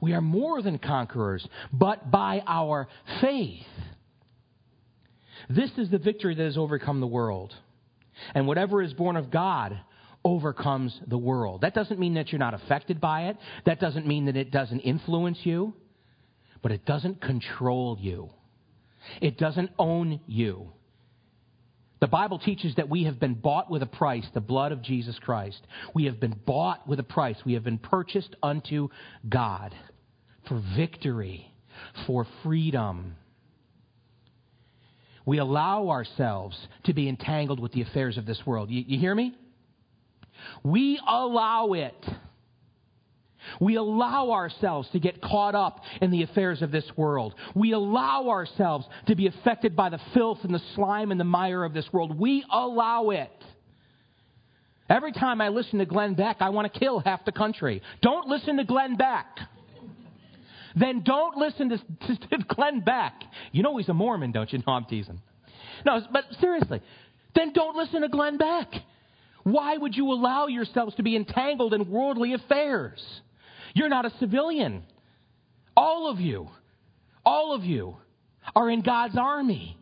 We 0.00 0.12
are 0.12 0.20
more 0.20 0.62
than 0.62 0.78
conquerors, 0.78 1.46
but 1.72 2.10
by 2.10 2.42
our 2.46 2.88
faith. 3.20 3.66
This 5.48 5.70
is 5.76 5.90
the 5.90 5.98
victory 5.98 6.34
that 6.34 6.44
has 6.44 6.58
overcome 6.58 7.00
the 7.00 7.06
world. 7.06 7.54
And 8.34 8.46
whatever 8.46 8.82
is 8.82 8.92
born 8.92 9.16
of 9.16 9.30
God 9.30 9.78
overcomes 10.24 10.98
the 11.06 11.18
world. 11.18 11.62
That 11.62 11.74
doesn't 11.74 11.98
mean 11.98 12.14
that 12.14 12.30
you're 12.30 12.38
not 12.38 12.54
affected 12.54 13.00
by 13.00 13.28
it. 13.28 13.36
That 13.64 13.80
doesn't 13.80 14.06
mean 14.06 14.26
that 14.26 14.36
it 14.36 14.50
doesn't 14.50 14.80
influence 14.80 15.38
you. 15.42 15.74
But 16.60 16.72
it 16.72 16.84
doesn't 16.84 17.20
control 17.20 17.96
you. 18.00 18.30
It 19.20 19.38
doesn't 19.38 19.70
own 19.78 20.20
you. 20.26 20.72
The 22.00 22.06
Bible 22.06 22.38
teaches 22.38 22.74
that 22.76 22.88
we 22.88 23.04
have 23.04 23.18
been 23.18 23.34
bought 23.34 23.70
with 23.70 23.82
a 23.82 23.86
price, 23.86 24.24
the 24.32 24.40
blood 24.40 24.70
of 24.72 24.82
Jesus 24.82 25.18
Christ. 25.18 25.60
We 25.94 26.04
have 26.04 26.20
been 26.20 26.38
bought 26.46 26.86
with 26.86 27.00
a 27.00 27.04
price. 27.04 27.36
We 27.44 27.54
have 27.54 27.64
been 27.64 27.78
purchased 27.78 28.36
unto 28.42 28.88
God 29.28 29.74
for 30.48 30.62
victory, 30.76 31.52
for 32.06 32.26
freedom. 32.42 33.16
We 35.26 35.38
allow 35.38 35.90
ourselves 35.90 36.56
to 36.84 36.94
be 36.94 37.08
entangled 37.08 37.60
with 37.60 37.72
the 37.72 37.82
affairs 37.82 38.16
of 38.16 38.26
this 38.26 38.40
world. 38.46 38.70
You, 38.70 38.84
you 38.86 38.98
hear 38.98 39.14
me? 39.14 39.34
We 40.62 41.00
allow 41.06 41.72
it. 41.72 42.06
We 43.60 43.76
allow 43.76 44.30
ourselves 44.32 44.88
to 44.92 45.00
get 45.00 45.20
caught 45.20 45.54
up 45.54 45.80
in 46.00 46.10
the 46.10 46.22
affairs 46.22 46.62
of 46.62 46.70
this 46.70 46.84
world. 46.96 47.34
We 47.54 47.72
allow 47.72 48.28
ourselves 48.28 48.86
to 49.06 49.14
be 49.14 49.26
affected 49.26 49.74
by 49.76 49.90
the 49.90 50.00
filth 50.14 50.38
and 50.42 50.54
the 50.54 50.62
slime 50.74 51.10
and 51.10 51.20
the 51.20 51.24
mire 51.24 51.64
of 51.64 51.72
this 51.72 51.86
world. 51.92 52.18
We 52.18 52.44
allow 52.50 53.10
it. 53.10 53.30
Every 54.88 55.12
time 55.12 55.40
I 55.40 55.48
listen 55.48 55.80
to 55.80 55.86
Glenn 55.86 56.14
Beck, 56.14 56.38
I 56.40 56.48
want 56.48 56.72
to 56.72 56.78
kill 56.78 57.00
half 57.00 57.24
the 57.24 57.32
country. 57.32 57.82
Don't 58.00 58.26
listen 58.26 58.56
to 58.56 58.64
Glenn 58.64 58.96
Beck. 58.96 59.26
then 60.74 61.02
don't 61.04 61.36
listen 61.36 61.68
to, 61.68 61.78
to, 61.78 62.38
Glenn 62.48 62.80
Beck. 62.80 63.22
You 63.52 63.62
know 63.62 63.76
he's 63.76 63.88
a 63.88 63.94
Mormon, 63.94 64.32
don't 64.32 64.50
you? 64.50 64.62
No, 64.66 64.72
I'm 64.72 64.86
teasing. 64.86 65.20
No, 65.84 66.00
but 66.10 66.24
seriously, 66.40 66.80
then 67.34 67.52
don't 67.52 67.76
listen 67.76 68.00
to 68.00 68.08
Glenn 68.08 68.38
Beck. 68.38 68.68
Why 69.42 69.76
would 69.76 69.94
you 69.94 70.10
allow 70.12 70.46
yourselves 70.46 70.94
to 70.96 71.02
be 71.02 71.16
entangled 71.16 71.74
in 71.74 71.90
worldly 71.90 72.32
affairs? 72.32 73.02
You're 73.74 73.88
not 73.88 74.04
a 74.04 74.10
civilian. 74.18 74.84
All 75.76 76.10
of 76.10 76.20
you, 76.20 76.48
all 77.24 77.54
of 77.54 77.64
you 77.64 77.96
are 78.54 78.70
in 78.70 78.82
God's 78.82 79.16
army. 79.16 79.76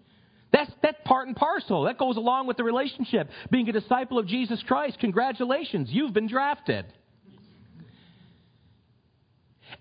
That's, 0.53 0.71
that's 0.83 0.99
part 1.05 1.27
and 1.27 1.37
parcel. 1.37 1.85
That 1.85 1.99
goes 1.99 2.17
along 2.17 2.47
with 2.47 2.57
the 2.57 2.65
relationship. 2.65 3.29
Being 3.51 3.69
a 3.69 3.73
disciple 3.73 4.19
of 4.19 4.27
Jesus 4.27 4.63
Christ, 4.67 4.99
congratulations, 4.99 5.89
you've 5.91 6.13
been 6.13 6.29
drafted. 6.29 6.87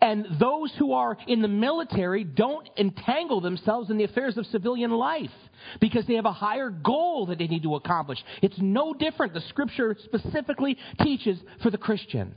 And 0.01 0.25
those 0.39 0.73
who 0.77 0.93
are 0.93 1.17
in 1.27 1.41
the 1.41 1.47
military 1.47 2.23
don't 2.23 2.67
entangle 2.77 3.39
themselves 3.39 3.89
in 3.89 3.97
the 3.97 4.03
affairs 4.03 4.37
of 4.37 4.45
civilian 4.47 4.91
life 4.91 5.31
because 5.79 6.05
they 6.05 6.15
have 6.15 6.25
a 6.25 6.33
higher 6.33 6.69
goal 6.69 7.27
that 7.27 7.37
they 7.37 7.47
need 7.47 7.63
to 7.63 7.75
accomplish. 7.75 8.19
It's 8.41 8.57
no 8.57 8.93
different. 8.93 9.33
The 9.33 9.41
scripture 9.49 9.95
specifically 10.03 10.77
teaches 11.01 11.39
for 11.63 11.69
the 11.69 11.77
Christian. 11.77 12.35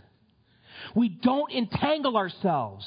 We 0.94 1.08
don't 1.08 1.52
entangle 1.52 2.16
ourselves 2.16 2.86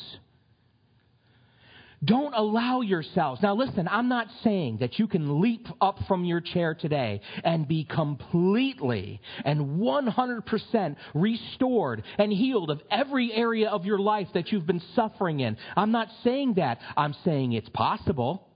don't 2.04 2.34
allow 2.34 2.82
yourselves. 2.82 3.42
Now, 3.44 3.54
listen, 3.54 3.88
I'm 3.88 4.08
not 4.08 4.28
saying 4.44 4.78
that 4.80 4.98
you 4.98 5.08
can 5.08 5.40
leap 5.40 5.68
up 5.80 6.00
from 6.08 6.26
your 6.26 6.42
chair 6.42 6.74
today 6.74 7.22
and 7.44 7.68
be 7.68 7.84
completely 7.84 9.22
and 9.46 9.80
100% 9.80 10.96
restored 11.14 12.04
and 12.18 12.32
healed 12.32 12.72
of 12.72 12.82
every 12.90 13.32
area 13.32 13.70
of 13.70 13.86
your 13.86 14.00
life 14.00 14.28
that 14.34 14.52
you've 14.52 14.66
been 14.66 14.82
suffering 14.96 15.42
in. 15.42 15.58
I'm 15.78 15.92
not 15.92 16.08
saying 16.24 16.56
that. 16.56 16.80
I'm 16.98 17.14
saying 17.24 17.54
it's 17.54 17.70
possible. 17.70 18.48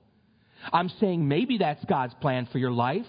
I'm 0.73 0.89
saying 0.99 1.27
maybe 1.27 1.59
that's 1.59 1.85
God's 1.85 2.15
plan 2.15 2.47
for 2.51 2.57
your 2.57 2.71
life. 2.71 3.05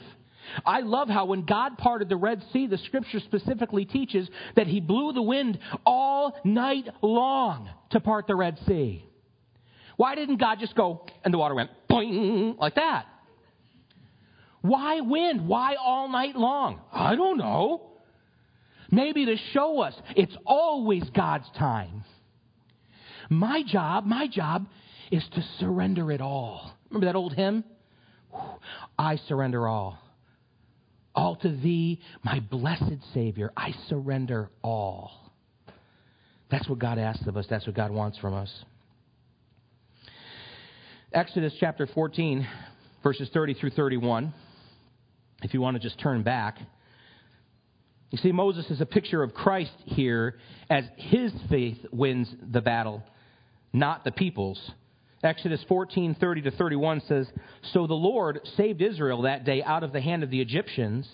I 0.65 0.81
love 0.81 1.09
how 1.09 1.27
when 1.27 1.45
God 1.45 1.79
parted 1.79 2.09
the 2.09 2.17
Red 2.17 2.43
Sea, 2.53 2.67
the 2.67 2.79
scripture 2.79 3.21
specifically 3.21 3.85
teaches 3.85 4.29
that 4.55 4.67
He 4.67 4.81
blew 4.81 5.13
the 5.13 5.23
wind 5.23 5.59
all 5.85 6.39
night 6.45 6.89
long 7.03 7.69
to 7.91 8.01
part 8.01 8.27
the 8.27 8.35
Red 8.37 8.59
Sea. 8.67 9.05
Why 9.97 10.15
didn't 10.15 10.37
God 10.37 10.59
just 10.61 10.75
go 10.75 11.07
and 11.25 11.33
the 11.33 11.39
water 11.39 11.55
went 11.55 11.71
boing 11.91 12.59
like 12.59 12.75
that? 12.75 13.07
Why 14.61 15.01
wind? 15.01 15.47
Why 15.47 15.77
all 15.77 16.09
night 16.09 16.37
long? 16.37 16.81
I 16.93 17.17
don't 17.17 17.39
know. 17.39 17.93
Maybe 18.91 19.27
to 19.27 19.37
show 19.53 19.81
us 19.81 19.95
it's 20.17 20.37
always 20.45 21.05
God's 21.11 21.49
time. 21.59 22.05
My 23.29 23.63
job, 23.67 24.05
my 24.05 24.29
job 24.29 24.67
is 25.11 25.25
to 25.35 25.43
surrender 25.59 26.13
it 26.13 26.21
all. 26.21 26.73
Remember 26.91 27.07
that 27.07 27.17
old 27.17 27.33
hymn? 27.33 27.65
I 28.99 29.17
surrender 29.29 29.67
all. 29.67 29.99
All 31.17 31.35
to 31.37 31.49
thee, 31.49 32.01
my 32.23 32.41
blessed 32.41 33.03
Savior, 33.15 33.51
I 33.57 33.73
surrender 33.89 34.51
all. 34.63 35.33
That's 36.51 36.69
what 36.69 36.79
God 36.79 36.99
asks 36.99 37.27
of 37.27 37.39
us. 37.39 37.47
That's 37.49 37.67
what 37.67 37.75
God 37.75 37.91
wants 37.91 38.19
from 38.19 38.35
us. 38.35 38.53
Exodus 41.13 41.55
chapter 41.59 41.87
14, 41.87 42.47
verses 43.03 43.31
30 43.33 43.55
through 43.55 43.71
31. 43.71 44.35
If 45.43 45.55
you 45.55 45.61
want 45.63 45.77
to 45.77 45.83
just 45.83 45.99
turn 45.99 46.23
back. 46.23 46.59
You 48.11 48.19
see, 48.19 48.33
Moses 48.33 48.71
is 48.71 48.81
a 48.81 48.87
picture 48.87 49.23
of 49.23 49.33
Christ 49.33 49.73
here 49.85 50.37
as 50.69 50.85
his 50.97 51.33
faith 51.49 51.79
wins 51.91 52.29
the 52.53 52.61
battle, 52.61 53.03
not 53.73 54.05
the 54.05 54.13
people's. 54.13 54.61
Exodus 55.23 55.65
14, 55.69 56.15
30 56.15 56.43
to 56.43 56.51
31 56.51 57.03
says, 57.09 57.27
So 57.73 57.87
the 57.87 57.95
Lord 57.95 58.41
saved 58.57 58.83
Israel 58.83 59.23
that 59.23 59.45
day 59.45 59.63
out 59.63 59.83
of 59.83 59.93
the 59.93 60.01
hand 60.01 60.23
of 60.23 60.31
the 60.31 60.41
Egyptians. 60.41 61.09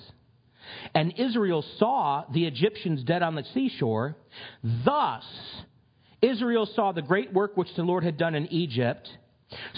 And 0.95 1.15
Israel 1.19 1.65
saw 1.79 2.25
the 2.33 2.47
Egyptians 2.47 3.05
dead 3.05 3.23
on 3.23 3.35
the 3.35 3.45
seashore. 3.55 4.17
Thus, 4.63 5.25
Israel 6.21 6.67
saw 6.67 6.93
the 6.93 7.03
great 7.03 7.33
work 7.33 7.57
which 7.57 7.75
the 7.75 7.83
Lord 7.83 8.05
had 8.05 8.17
done 8.17 8.35
in 8.35 8.47
Egypt 8.53 9.09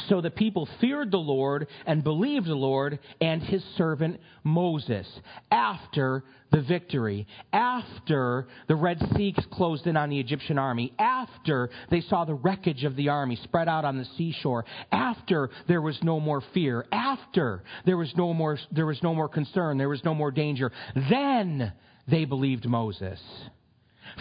so 0.08 0.20
the 0.20 0.30
people 0.30 0.68
feared 0.80 1.10
the 1.10 1.16
Lord 1.16 1.66
and 1.86 2.04
believed 2.04 2.46
the 2.46 2.54
Lord 2.54 2.98
and 3.20 3.42
his 3.42 3.62
servant 3.76 4.20
Moses 4.42 5.06
after 5.50 6.24
the 6.50 6.62
victory, 6.62 7.26
after 7.52 8.46
the 8.68 8.76
Red 8.76 9.00
Sea 9.16 9.34
closed 9.52 9.86
in 9.86 9.96
on 9.96 10.08
the 10.08 10.20
Egyptian 10.20 10.58
army, 10.58 10.92
after 10.98 11.70
they 11.90 12.00
saw 12.00 12.24
the 12.24 12.34
wreckage 12.34 12.84
of 12.84 12.94
the 12.96 13.08
army 13.08 13.36
spread 13.42 13.68
out 13.68 13.84
on 13.84 13.98
the 13.98 14.06
seashore, 14.16 14.64
after 14.92 15.50
there 15.66 15.82
was 15.82 15.98
no 16.02 16.20
more 16.20 16.42
fear, 16.52 16.86
after 16.92 17.64
there 17.86 17.96
was 17.96 18.12
no 18.16 18.32
more, 18.32 18.58
there 18.70 18.86
was 18.86 19.02
no 19.02 19.14
more 19.14 19.28
concern, 19.28 19.78
there 19.78 19.88
was 19.88 20.04
no 20.04 20.14
more 20.14 20.30
danger, 20.30 20.70
then 21.10 21.72
they 22.06 22.24
believed 22.24 22.66
Moses. 22.66 23.20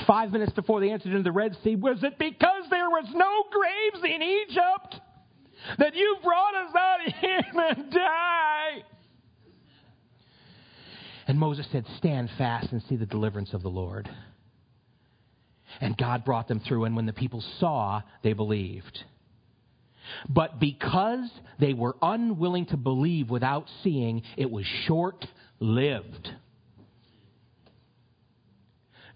Five 0.08 0.32
minutes 0.32 0.54
before 0.54 0.80
they 0.80 0.92
entered 0.92 1.12
into 1.12 1.24
the 1.24 1.32
Red 1.32 1.56
Sea, 1.64 1.76
was 1.76 2.04
it 2.04 2.18
because 2.18 2.64
there 2.70 2.90
was 2.90 3.06
no 3.14 3.44
graves 3.52 4.04
in 4.04 4.22
Egypt? 4.22 5.02
That 5.78 5.96
you 5.96 6.18
brought 6.24 6.56
us 6.56 6.76
out 6.76 7.08
of 7.08 7.14
here 7.16 7.42
and 7.54 7.92
die. 7.92 8.84
And 11.28 11.40
Moses 11.40 11.66
said, 11.72 11.86
Stand 11.98 12.30
fast 12.38 12.72
and 12.72 12.84
see 12.84 12.96
the 12.96 13.06
deliverance 13.06 13.54
of 13.54 13.64
the 13.64 13.70
Lord. 13.70 14.10
And 15.82 15.98
God 15.98 16.24
brought 16.26 16.48
them 16.48 16.60
through, 16.60 16.86
and 16.86 16.96
when 16.96 17.06
the 17.06 17.14
people 17.14 17.44
saw, 17.60 18.02
they 18.22 18.34
believed. 18.34 19.04
But 20.30 20.60
because 20.60 21.30
they 21.60 21.74
were 21.74 21.96
unwilling 22.02 22.66
to 22.68 22.78
believe 22.78 23.30
without 23.30 23.68
seeing, 23.84 24.24
it 24.38 24.52
was 24.52 24.66
short 24.86 25.26
lived. 25.60 26.30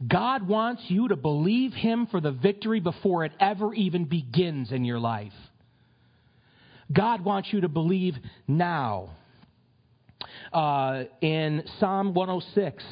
God 0.05 0.47
wants 0.47 0.83
you 0.87 1.07
to 1.07 1.15
believe 1.15 1.73
Him 1.73 2.07
for 2.07 2.21
the 2.21 2.31
victory 2.31 2.79
before 2.79 3.25
it 3.25 3.31
ever 3.39 3.73
even 3.73 4.05
begins 4.05 4.71
in 4.71 4.85
your 4.85 4.99
life. 4.99 5.33
God 6.91 7.23
wants 7.23 7.49
you 7.51 7.61
to 7.61 7.67
believe 7.67 8.15
now. 8.47 9.11
Uh, 10.53 11.03
in 11.21 11.63
Psalm 11.79 12.13
106, 12.13 12.83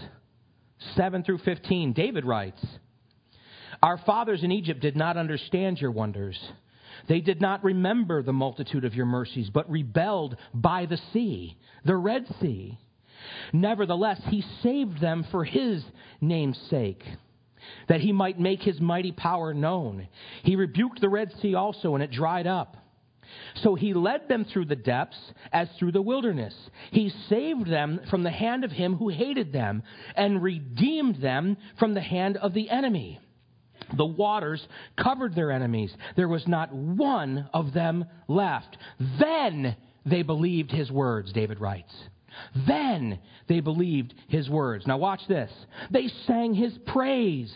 7 0.95 1.23
through 1.23 1.39
15, 1.39 1.93
David 1.93 2.25
writes, 2.25 2.63
Our 3.81 3.97
fathers 3.97 4.43
in 4.43 4.51
Egypt 4.51 4.81
did 4.81 4.95
not 4.95 5.17
understand 5.17 5.79
your 5.79 5.91
wonders. 5.91 6.37
They 7.07 7.21
did 7.21 7.41
not 7.41 7.63
remember 7.63 8.23
the 8.23 8.33
multitude 8.33 8.85
of 8.85 8.95
your 8.95 9.05
mercies, 9.05 9.49
but 9.49 9.69
rebelled 9.69 10.37
by 10.53 10.85
the 10.85 10.99
sea, 11.13 11.57
the 11.85 11.95
Red 11.95 12.25
Sea. 12.41 12.77
Nevertheless, 13.53 14.21
he 14.27 14.43
saved 14.61 14.99
them 14.99 15.25
for 15.31 15.43
his 15.43 15.83
name's 16.21 16.59
sake, 16.69 17.03
that 17.87 18.01
he 18.01 18.11
might 18.11 18.39
make 18.39 18.61
his 18.61 18.79
mighty 18.79 19.11
power 19.11 19.53
known. 19.53 20.07
He 20.43 20.55
rebuked 20.55 21.01
the 21.01 21.09
Red 21.09 21.33
Sea 21.41 21.55
also, 21.55 21.95
and 21.95 22.03
it 22.03 22.11
dried 22.11 22.47
up. 22.47 22.77
So 23.63 23.75
he 23.75 23.93
led 23.93 24.27
them 24.27 24.45
through 24.45 24.65
the 24.65 24.75
depths 24.75 25.19
as 25.51 25.67
through 25.77 25.91
the 25.93 26.01
wilderness. 26.01 26.53
He 26.91 27.09
saved 27.29 27.69
them 27.69 28.01
from 28.09 28.23
the 28.23 28.31
hand 28.31 28.63
of 28.63 28.71
him 28.71 28.95
who 28.95 29.09
hated 29.09 29.51
them 29.53 29.83
and 30.15 30.41
redeemed 30.41 31.21
them 31.21 31.57
from 31.79 31.93
the 31.93 32.01
hand 32.01 32.37
of 32.37 32.53
the 32.53 32.69
enemy. 32.69 33.19
The 33.97 34.05
waters 34.05 34.65
covered 34.97 35.35
their 35.35 35.51
enemies. 35.51 35.93
There 36.15 36.27
was 36.27 36.47
not 36.47 36.73
one 36.73 37.49
of 37.53 37.73
them 37.73 38.05
left. 38.27 38.77
Then 39.19 39.75
they 40.05 40.23
believed 40.23 40.71
his 40.71 40.91
words, 40.91 41.31
David 41.33 41.59
writes. 41.59 41.93
Then 42.67 43.19
they 43.47 43.59
believed 43.59 44.13
his 44.27 44.49
words. 44.49 44.85
Now 44.85 44.97
watch 44.97 45.21
this. 45.27 45.51
They 45.91 46.07
sang 46.25 46.53
his 46.53 46.77
praise. 46.85 47.53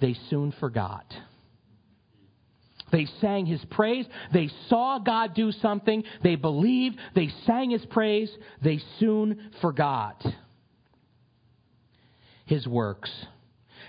They 0.00 0.14
soon 0.28 0.52
forgot. 0.52 1.06
They 2.92 3.06
sang 3.20 3.46
his 3.46 3.64
praise. 3.70 4.06
They 4.32 4.48
saw 4.68 4.98
God 4.98 5.34
do 5.34 5.50
something. 5.52 6.04
They 6.22 6.36
believed. 6.36 6.98
They 7.14 7.30
sang 7.46 7.70
his 7.70 7.84
praise. 7.86 8.30
They 8.62 8.80
soon 8.98 9.50
forgot 9.60 10.24
his 12.46 12.66
works. 12.66 13.10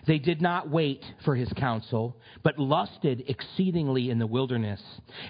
They 0.08 0.20
did 0.20 0.42
not 0.42 0.70
wait 0.70 1.04
for 1.26 1.36
his 1.36 1.52
counsel, 1.54 2.18
but 2.44 2.58
lusted 2.58 3.26
exceedingly 3.28 4.10
in 4.10 4.20
the 4.20 4.28
wilderness 4.28 4.82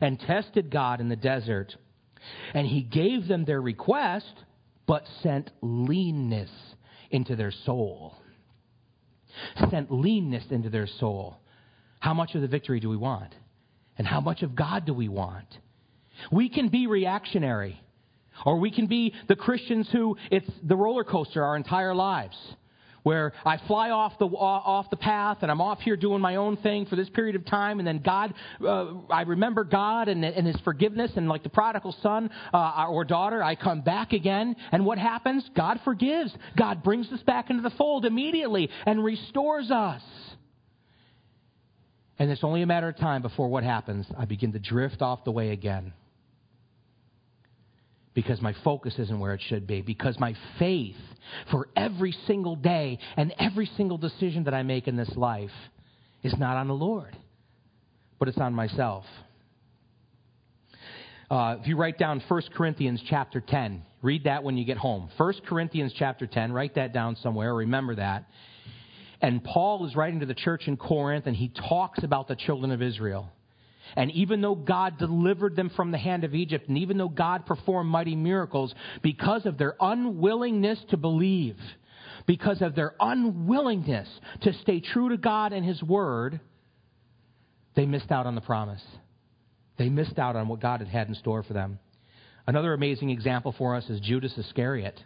and 0.02 0.20
tested 0.20 0.70
God 0.70 1.02
in 1.02 1.10
the 1.10 1.16
desert. 1.16 1.76
And 2.54 2.68
he 2.68 2.82
gave 2.82 3.28
them 3.28 3.46
their 3.46 3.62
request, 3.62 4.34
but 4.86 5.04
sent 5.24 5.52
leanness 5.62 6.50
into 7.10 7.36
their 7.36 7.52
soul. 7.66 8.16
Sent 9.70 9.92
leanness 9.92 10.46
into 10.52 10.70
their 10.70 10.88
soul. 10.88 11.38
How 12.00 12.14
much 12.14 12.36
of 12.36 12.42
the 12.42 12.48
victory 12.48 12.80
do 12.80 12.90
we 12.90 12.98
want? 12.98 13.34
And 13.98 14.06
how 14.06 14.22
much 14.22 14.44
of 14.44 14.56
God 14.56 14.86
do 14.86 14.94
we 14.94 15.08
want? 15.10 15.48
We 16.32 16.50
can 16.50 16.70
be 16.70 16.88
reactionary, 16.88 17.82
or 18.46 18.60
we 18.60 18.72
can 18.72 18.88
be 18.88 19.14
the 19.28 19.36
Christians 19.36 19.88
who 19.92 20.18
it's 20.32 20.50
the 20.64 20.76
roller 20.76 21.04
coaster 21.04 21.44
our 21.44 21.56
entire 21.56 21.96
lives. 21.96 22.38
where 23.08 23.32
I 23.46 23.56
fly 23.68 23.90
off 23.90 24.20
the 24.20 24.26
off 24.26 24.90
the 24.90 24.98
path 24.98 25.38
and 25.42 25.50
I'm 25.50 25.62
off 25.62 25.80
here 25.80 25.96
doing 25.96 26.20
my 26.20 26.36
own 26.36 26.58
thing 26.58 26.86
for 26.88 26.98
this 26.98 27.08
period 27.10 27.38
of 27.38 27.46
time, 27.46 27.80
and 27.80 27.88
then 27.88 28.00
God, 28.00 28.34
uh, 28.62 28.96
I 29.10 29.22
remember 29.22 29.64
God 29.64 30.10
and, 30.10 30.26
and 30.26 30.46
His 30.46 30.58
forgiveness, 30.66 31.12
and 31.16 31.30
like 31.30 31.42
the 31.42 31.50
prodigal 31.50 31.96
son 32.04 32.30
uh, 32.54 32.86
or 32.90 33.06
daughter, 33.06 33.42
I 33.42 33.56
come 33.56 33.80
back 33.80 34.12
again, 34.12 34.58
and 34.74 34.86
what 34.86 34.98
happens? 34.98 35.50
God 35.56 35.80
forgives. 35.86 36.36
God 36.58 36.84
brings 36.84 37.10
us 37.14 37.22
back 37.22 37.50
into 37.50 37.64
the 37.64 37.76
fold 37.78 38.04
immediately 38.04 38.70
and 38.86 39.02
restores 39.02 39.72
us. 39.72 40.02
And 42.20 42.32
it's 42.32 42.44
only 42.44 42.62
a 42.62 42.66
matter 42.66 42.90
of 42.90 42.98
time 42.98 43.22
before 43.22 43.48
what 43.48 43.64
happens? 43.64 44.08
I 44.18 44.26
begin 44.26 44.54
to 44.54 44.60
drift 44.60 45.02
off 45.02 45.24
the 45.24 45.32
way 45.32 45.52
again 45.52 45.94
because 48.18 48.42
my 48.42 48.56
focus 48.64 48.96
isn't 48.98 49.20
where 49.20 49.36
it 49.36 49.42
should 49.48 49.68
be, 49.68 49.82
because 49.82 50.20
my 50.20 50.34
faith 50.58 50.96
for 51.52 51.68
every 51.76 52.12
single 52.26 52.56
day 52.56 52.98
and 53.16 53.32
every 53.38 53.70
single 53.78 54.00
decision 54.00 54.46
that 54.46 54.56
I 54.56 54.64
make 54.64 54.88
in 54.88 54.96
this 54.96 55.12
life 55.16 55.52
is 56.24 56.34
not 56.36 56.58
on 56.58 56.68
the 56.68 56.74
Lord, 56.74 57.16
but 58.18 58.28
it's 58.28 58.40
on 58.40 58.56
myself. 58.56 59.06
Uh, 61.30 61.58
if 61.62 61.68
you 61.68 61.78
write 61.78 62.00
down 62.00 62.20
1 62.28 62.42
Corinthians 62.56 63.04
chapter 63.08 63.40
10, 63.40 63.84
read 64.02 64.24
that 64.24 64.44
when 64.44 64.58
you 64.58 64.66
get 64.66 64.78
home. 64.78 65.10
1 65.18 65.34
Corinthians 65.48 65.94
chapter 65.96 66.26
10, 66.26 66.52
write 66.52 66.74
that 66.74 66.94
down 66.94 67.18
somewhere, 67.18 67.54
remember 67.54 67.94
that. 67.94 68.26
And 69.22 69.44
Paul 69.44 69.86
is 69.86 69.96
writing 69.96 70.20
to 70.20 70.26
the 70.26 70.36
church 70.36 70.68
in 70.68 70.78
Corinth, 70.78 71.26
and 71.26 71.36
he 71.36 71.50
talks 71.50 72.04
about 72.04 72.28
the 72.28 72.36
children 72.36 72.72
of 72.72 72.82
Israel. 72.82 73.32
And 73.96 74.12
even 74.12 74.42
though 74.42 74.56
God 74.56 74.98
delivered 75.00 75.56
them 75.56 75.70
from 75.76 75.92
the 75.92 75.98
hand 75.98 76.24
of 76.24 76.36
Egypt, 76.36 76.68
and 76.68 76.78
even 76.78 76.98
though 76.98 77.10
God 77.10 77.46
performed 77.46 77.90
mighty 77.90 78.16
miracles, 78.16 78.76
because 79.02 79.46
of 79.46 79.58
their 79.58 79.76
unwillingness 79.80 80.80
to 80.90 80.98
believe, 80.98 81.58
because 82.26 82.62
of 82.62 82.76
their 82.76 82.94
unwillingness 83.00 84.08
to 84.42 84.54
stay 84.54 84.82
true 84.82 85.10
to 85.10 85.18
God 85.18 85.54
and 85.54 85.66
His 85.66 85.82
Word, 85.82 86.40
they 87.76 87.86
missed 87.86 88.12
out 88.12 88.26
on 88.26 88.36
the 88.36 88.42
promise. 88.42 88.84
They 89.78 89.90
missed 89.90 90.20
out 90.20 90.36
on 90.36 90.48
what 90.48 90.60
God 90.60 90.82
had 90.82 90.90
had 90.90 91.08
in 91.08 91.16
store 91.16 91.44
for 91.44 91.54
them. 91.54 91.80
Another 92.46 92.74
amazing 92.74 93.10
example 93.10 93.54
for 93.58 93.76
us 93.76 93.90
is 93.90 94.00
Judas 94.00 94.38
Iscariot. 94.38 95.02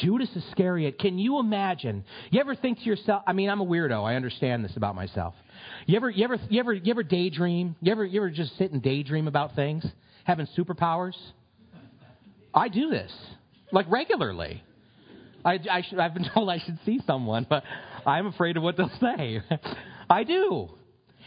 Judas 0.00 0.28
Iscariot, 0.34 0.98
can 0.98 1.18
you 1.18 1.38
imagine? 1.38 2.04
You 2.30 2.40
ever 2.40 2.54
think 2.54 2.78
to 2.78 2.84
yourself, 2.84 3.22
I 3.26 3.32
mean, 3.32 3.50
I'm 3.50 3.60
a 3.60 3.66
weirdo. 3.66 4.04
I 4.04 4.16
understand 4.16 4.64
this 4.64 4.76
about 4.76 4.94
myself. 4.94 5.34
You 5.86 5.96
ever, 5.96 6.10
you 6.10 6.24
ever, 6.24 6.36
you 6.48 6.60
ever, 6.60 6.72
you 6.72 6.90
ever 6.90 7.02
daydream? 7.02 7.76
You 7.80 7.92
ever, 7.92 8.04
you 8.04 8.20
ever 8.20 8.30
just 8.30 8.56
sit 8.58 8.72
and 8.72 8.82
daydream 8.82 9.28
about 9.28 9.54
things? 9.54 9.84
Having 10.24 10.48
superpowers? 10.56 11.16
I 12.54 12.68
do 12.68 12.90
this, 12.90 13.12
like 13.72 13.90
regularly. 13.90 14.62
I, 15.44 15.58
I 15.70 15.82
should, 15.88 15.98
I've 15.98 16.14
been 16.14 16.28
told 16.34 16.48
I 16.48 16.58
should 16.58 16.78
see 16.84 17.00
someone, 17.06 17.46
but 17.48 17.62
I'm 18.06 18.26
afraid 18.26 18.56
of 18.56 18.62
what 18.62 18.76
they'll 18.76 18.90
say. 19.00 19.40
I 20.08 20.24
do. 20.24 20.70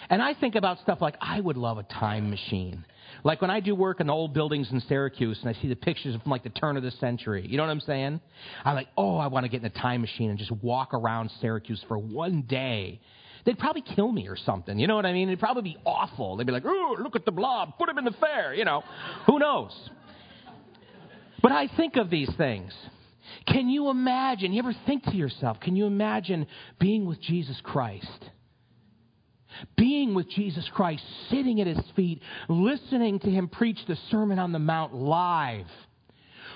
And 0.10 0.22
I 0.22 0.34
think 0.34 0.56
about 0.56 0.80
stuff 0.80 1.00
like, 1.02 1.16
I 1.22 1.40
would 1.40 1.58
love 1.58 1.78
a 1.78 1.84
time 1.84 2.30
machine. 2.30 2.86
Like 3.24 3.42
when 3.42 3.52
I 3.52 3.60
do 3.60 3.76
work 3.76 4.00
in 4.00 4.08
the 4.08 4.14
old 4.14 4.34
buildings 4.34 4.70
in 4.72 4.82
Syracuse 4.82 5.40
and 5.42 5.56
I 5.56 5.62
see 5.62 5.68
the 5.68 5.76
pictures 5.76 6.16
from 6.22 6.32
like 6.32 6.44
the 6.44 6.50
turn 6.50 6.78
of 6.78 6.84
the 6.84 6.92
century, 6.92 7.46
you 7.48 7.58
know 7.58 7.64
what 7.64 7.70
I'm 7.70 7.80
saying? 7.82 8.20
I'm 8.66 8.76
like, 8.76 8.90
oh, 8.98 9.18
I 9.18 9.28
want 9.28 9.46
to 9.46 9.50
get 9.50 9.62
in 9.62 9.66
a 9.66 9.70
time 9.70 10.02
machine 10.02 10.30
and 10.30 10.38
just 10.40 10.52
walk 10.52 10.94
around 10.94 11.32
Syracuse 11.40 11.84
for 11.88 11.98
one 11.98 12.42
day. 12.44 13.00
They'd 13.46 13.60
probably 13.60 13.82
kill 13.82 14.12
me 14.12 14.28
or 14.28 14.38
something. 14.38 14.80
You 14.80 14.88
know 14.88 14.96
what 14.96 15.06
I 15.06 15.14
mean? 15.14 15.30
It'd 15.30 15.40
probably 15.40 15.64
be 15.64 15.78
awful. 15.86 16.38
They'd 16.38 16.48
be 16.48 16.54
like, 16.54 16.64
oh, 16.66 16.98
look 17.00 17.16
at 17.16 17.26
the 17.26 17.32
blob, 17.32 17.78
put 17.78 17.90
him 17.90 17.98
in 17.98 18.06
the 18.06 18.12
fair. 18.12 18.54
You 18.54 18.66
know, 18.66 18.84
who 19.26 19.40
knows? 19.40 19.72
But 21.42 21.52
I 21.52 21.68
think 21.68 21.98
of 21.98 22.10
these 22.10 22.30
things. 22.38 22.74
Can 23.48 23.70
you 23.70 23.90
imagine? 23.90 24.54
You 24.54 24.60
ever 24.60 24.76
think 24.86 25.04
to 25.06 25.16
yourself, 25.16 25.60
can 25.60 25.76
you 25.76 25.86
imagine 25.86 26.48
being 26.80 27.06
with 27.06 27.22
Jesus 27.22 27.60
Christ? 27.64 28.08
Being 29.78 30.14
with 30.14 30.30
Jesus 30.30 30.68
Christ, 30.74 31.04
sitting 31.30 31.62
at 31.62 31.68
his 31.68 31.84
feet, 31.96 32.22
listening 32.50 33.20
to 33.20 33.30
him 33.30 33.48
preach 33.48 33.80
the 33.88 33.98
Sermon 34.10 34.40
on 34.40 34.52
the 34.52 34.60
Mount 34.60 34.94
live, 34.94 35.68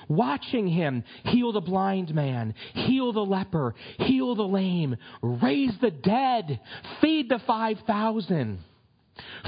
watching 0.08 0.68
him 0.68 1.04
heal 1.26 1.52
the 1.52 1.62
blind 1.62 2.14
man, 2.14 2.54
heal 2.74 3.14
the 3.14 3.20
leper, 3.20 3.76
heal 4.00 4.36
the 4.36 4.44
lame, 4.44 4.96
raise 5.22 5.74
the 5.82 5.92
dead, 5.92 6.60
feed 7.02 7.30
the 7.30 7.40
5,000, 7.46 8.60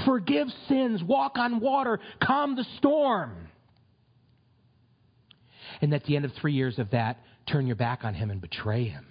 forgive 0.04 0.48
sins, 0.68 1.02
walk 1.02 1.36
on 1.36 1.60
water, 1.60 2.00
calm 2.22 2.56
the 2.56 2.66
storm. 2.78 3.48
And 5.80 5.94
at 5.94 6.04
the 6.04 6.16
end 6.16 6.24
of 6.24 6.32
three 6.34 6.52
years 6.52 6.78
of 6.78 6.90
that, 6.90 7.18
turn 7.46 7.66
your 7.66 7.76
back 7.76 8.04
on 8.04 8.14
him 8.14 8.30
and 8.30 8.40
betray 8.40 8.84
him. 8.84 9.06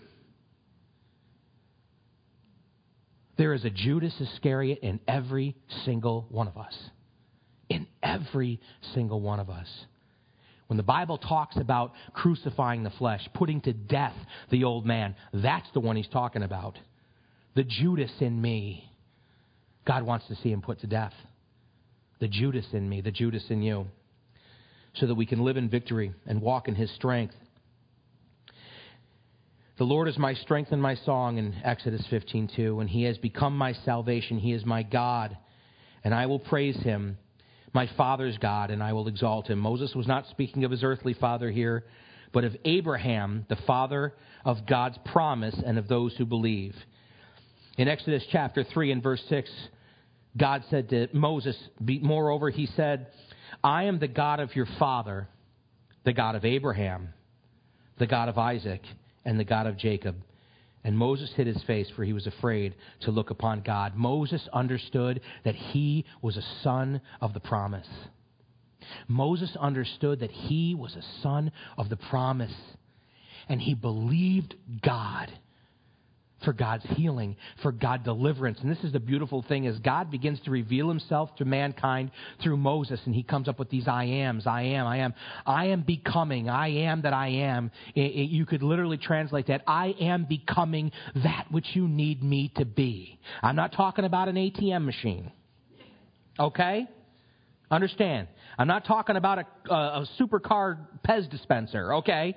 There 3.40 3.54
is 3.54 3.64
a 3.64 3.70
Judas 3.70 4.14
Iscariot 4.20 4.80
in 4.82 5.00
every 5.08 5.56
single 5.86 6.28
one 6.28 6.50
of 6.50 6.58
us. 6.58 6.78
In 7.70 7.88
every 8.04 8.60
single 8.94 9.22
one 9.22 9.40
of 9.40 9.50
us. 9.50 9.68
When 10.68 10.76
the 10.76 10.84
Bible 10.84 11.18
talks 11.18 11.56
about 11.56 11.94
crucifying 12.12 12.84
the 12.84 12.90
flesh, 12.90 13.26
putting 13.34 13.62
to 13.62 13.72
death 13.72 14.14
the 14.52 14.66
old 14.66 14.86
man, 14.86 15.16
that's 15.34 15.70
the 15.74 15.80
one 15.80 15.96
he's 15.96 16.10
talking 16.10 16.44
about. 16.44 16.78
The 17.56 17.64
Judas 17.64 18.12
in 18.20 18.42
me. 18.42 18.92
God 19.88 20.04
wants 20.04 20.28
to 20.28 20.36
see 20.36 20.52
him 20.52 20.62
put 20.62 20.82
to 20.82 20.88
death. 20.88 21.14
The 22.20 22.28
Judas 22.28 22.66
in 22.74 22.90
me, 22.90 23.00
the 23.00 23.10
Judas 23.10 23.46
in 23.50 23.62
you. 23.62 23.88
So 24.96 25.08
that 25.08 25.16
we 25.16 25.26
can 25.26 25.46
live 25.46 25.56
in 25.56 25.70
victory 25.70 26.14
and 26.28 26.42
walk 26.42 26.68
in 26.68 26.76
his 26.76 26.92
strength 26.92 27.36
the 29.80 29.86
Lord 29.86 30.10
is 30.10 30.18
my 30.18 30.34
strength 30.34 30.74
and 30.74 30.82
my 30.82 30.96
song 30.96 31.38
in 31.38 31.56
Exodus 31.64 32.06
15:2, 32.08 32.82
and 32.82 32.90
he 32.90 33.04
has 33.04 33.18
become 33.18 33.58
my 33.58 33.72
salvation. 33.72 34.38
He 34.38 34.52
is 34.52 34.66
my 34.66 34.84
God, 34.84 35.38
and 36.04 36.14
I 36.14 36.26
will 36.26 36.38
praise 36.38 36.76
him, 36.76 37.18
my 37.72 37.88
father's 37.96 38.38
God, 38.40 38.72
and 38.72 38.84
I 38.84 38.92
will 38.92 39.08
exalt 39.08 39.50
him. 39.50 39.58
Moses 39.58 39.96
was 39.96 40.06
not 40.06 40.28
speaking 40.28 40.66
of 40.66 40.72
his 40.72 40.84
earthly 40.84 41.14
father 41.14 41.50
here, 41.50 41.86
but 42.34 42.44
of 42.44 42.58
Abraham, 42.66 43.46
the 43.48 43.56
father 43.56 44.14
of 44.44 44.66
God's 44.66 44.98
promise 45.06 45.56
and 45.66 45.78
of 45.78 45.88
those 45.88 46.14
who 46.18 46.26
believe. 46.26 46.76
In 47.78 47.88
Exodus 47.88 48.26
chapter 48.34 48.66
3 48.66 48.92
and 48.92 49.02
verse 49.02 49.24
6, 49.30 49.50
God 50.36 50.66
said 50.70 50.90
to 50.90 51.08
Moses, 51.14 51.58
Moreover, 51.80 52.50
he 52.50 52.66
said, 52.66 53.08
I 53.64 53.86
am 53.86 54.00
the 54.00 54.10
God 54.10 54.42
of 54.42 54.54
your 54.58 54.68
father, 54.78 55.30
the 56.04 56.12
God 56.12 56.36
of 56.36 56.44
Abraham, 56.44 57.14
the 57.98 58.08
God 58.08 58.28
of 58.28 58.38
Isaac 58.38 58.82
and 59.26 59.40
the 59.40 59.44
God 59.44 59.68
of 59.68 59.78
Jacob. 59.78 60.16
And 60.84 60.98
Moses 60.98 61.32
hid 61.36 61.48
his 61.48 61.62
face, 61.64 61.90
for 61.96 62.04
he 62.04 62.14
was 62.14 62.26
afraid 62.26 62.76
to 63.02 63.12
look 63.12 63.30
upon 63.30 63.62
God. 63.62 63.96
Moses 63.96 64.48
understood 64.54 65.22
that 65.44 65.56
he 65.56 66.06
was 66.22 66.38
a 66.38 66.64
son 66.64 67.02
of 67.20 67.34
the 67.34 67.40
promise. 67.40 67.88
Moses 69.08 69.56
understood 69.60 70.22
that 70.22 70.32
he 70.32 70.74
was 70.74 70.96
a 70.96 71.22
son 71.22 71.52
of 71.78 71.90
the 71.90 71.98
promise. 71.98 72.56
And 73.50 73.62
he 73.62 73.74
believed 73.74 74.56
God 74.82 75.32
for 76.44 76.54
God's 76.54 76.86
healing, 76.96 77.36
for 77.62 77.72
God 77.72 78.04
deliverance. 78.04 78.60
And 78.62 78.72
this 78.72 78.84
is 78.84 78.94
the 78.94 79.00
beautiful 79.00 79.44
thing 79.48 79.68
as 79.68 79.78
God 79.80 80.10
begins 80.12 80.40
to 80.42 80.52
reveal 80.52 80.88
himself 80.88 81.36
to 81.38 81.46
mankind 81.46 82.12
through 82.42 82.58
Moses 82.58 83.00
and 83.06 83.14
he 83.14 83.24
comes 83.24 83.48
up 83.48 83.60
with 83.60 83.70
these 83.70 83.88
I 83.88 84.06
ams, 84.06 84.48
I 84.48 84.64
am, 84.64 84.88
I 84.88 84.98
am. 84.98 85.14
I 85.46 85.66
am 85.68 85.82
becoming, 85.82 86.50
I 86.50 86.70
am 86.70 87.02
that 87.04 87.14
I 87.14 87.28
am. 87.28 87.72
you 87.94 88.46
could 88.46 88.64
literally 88.64 88.98
translate 88.98 89.48
that. 89.48 89.64
I 89.68 89.96
am 90.00 90.26
becoming 90.26 90.92
that 91.24 91.48
which 91.52 91.68
you 91.74 91.88
need 91.88 92.24
me 92.24 92.52
to 92.58 92.66
be. 92.66 93.20
I'm 93.42 93.56
not 93.56 93.74
talking 93.74 94.06
about 94.06 94.28
an 94.28 94.36
ATM 94.36 94.86
machine. 94.86 95.32
Okay? 96.40 96.88
Understand. 97.72 98.28
I'm 98.58 98.68
not 98.68 98.86
talking 98.86 99.16
about 99.16 99.40
a, 99.40 99.74
a, 99.74 99.76
a 99.76 100.08
supercar 100.20 100.78
Pez 101.08 101.30
dispenser, 101.30 101.96
okay? 101.96 102.36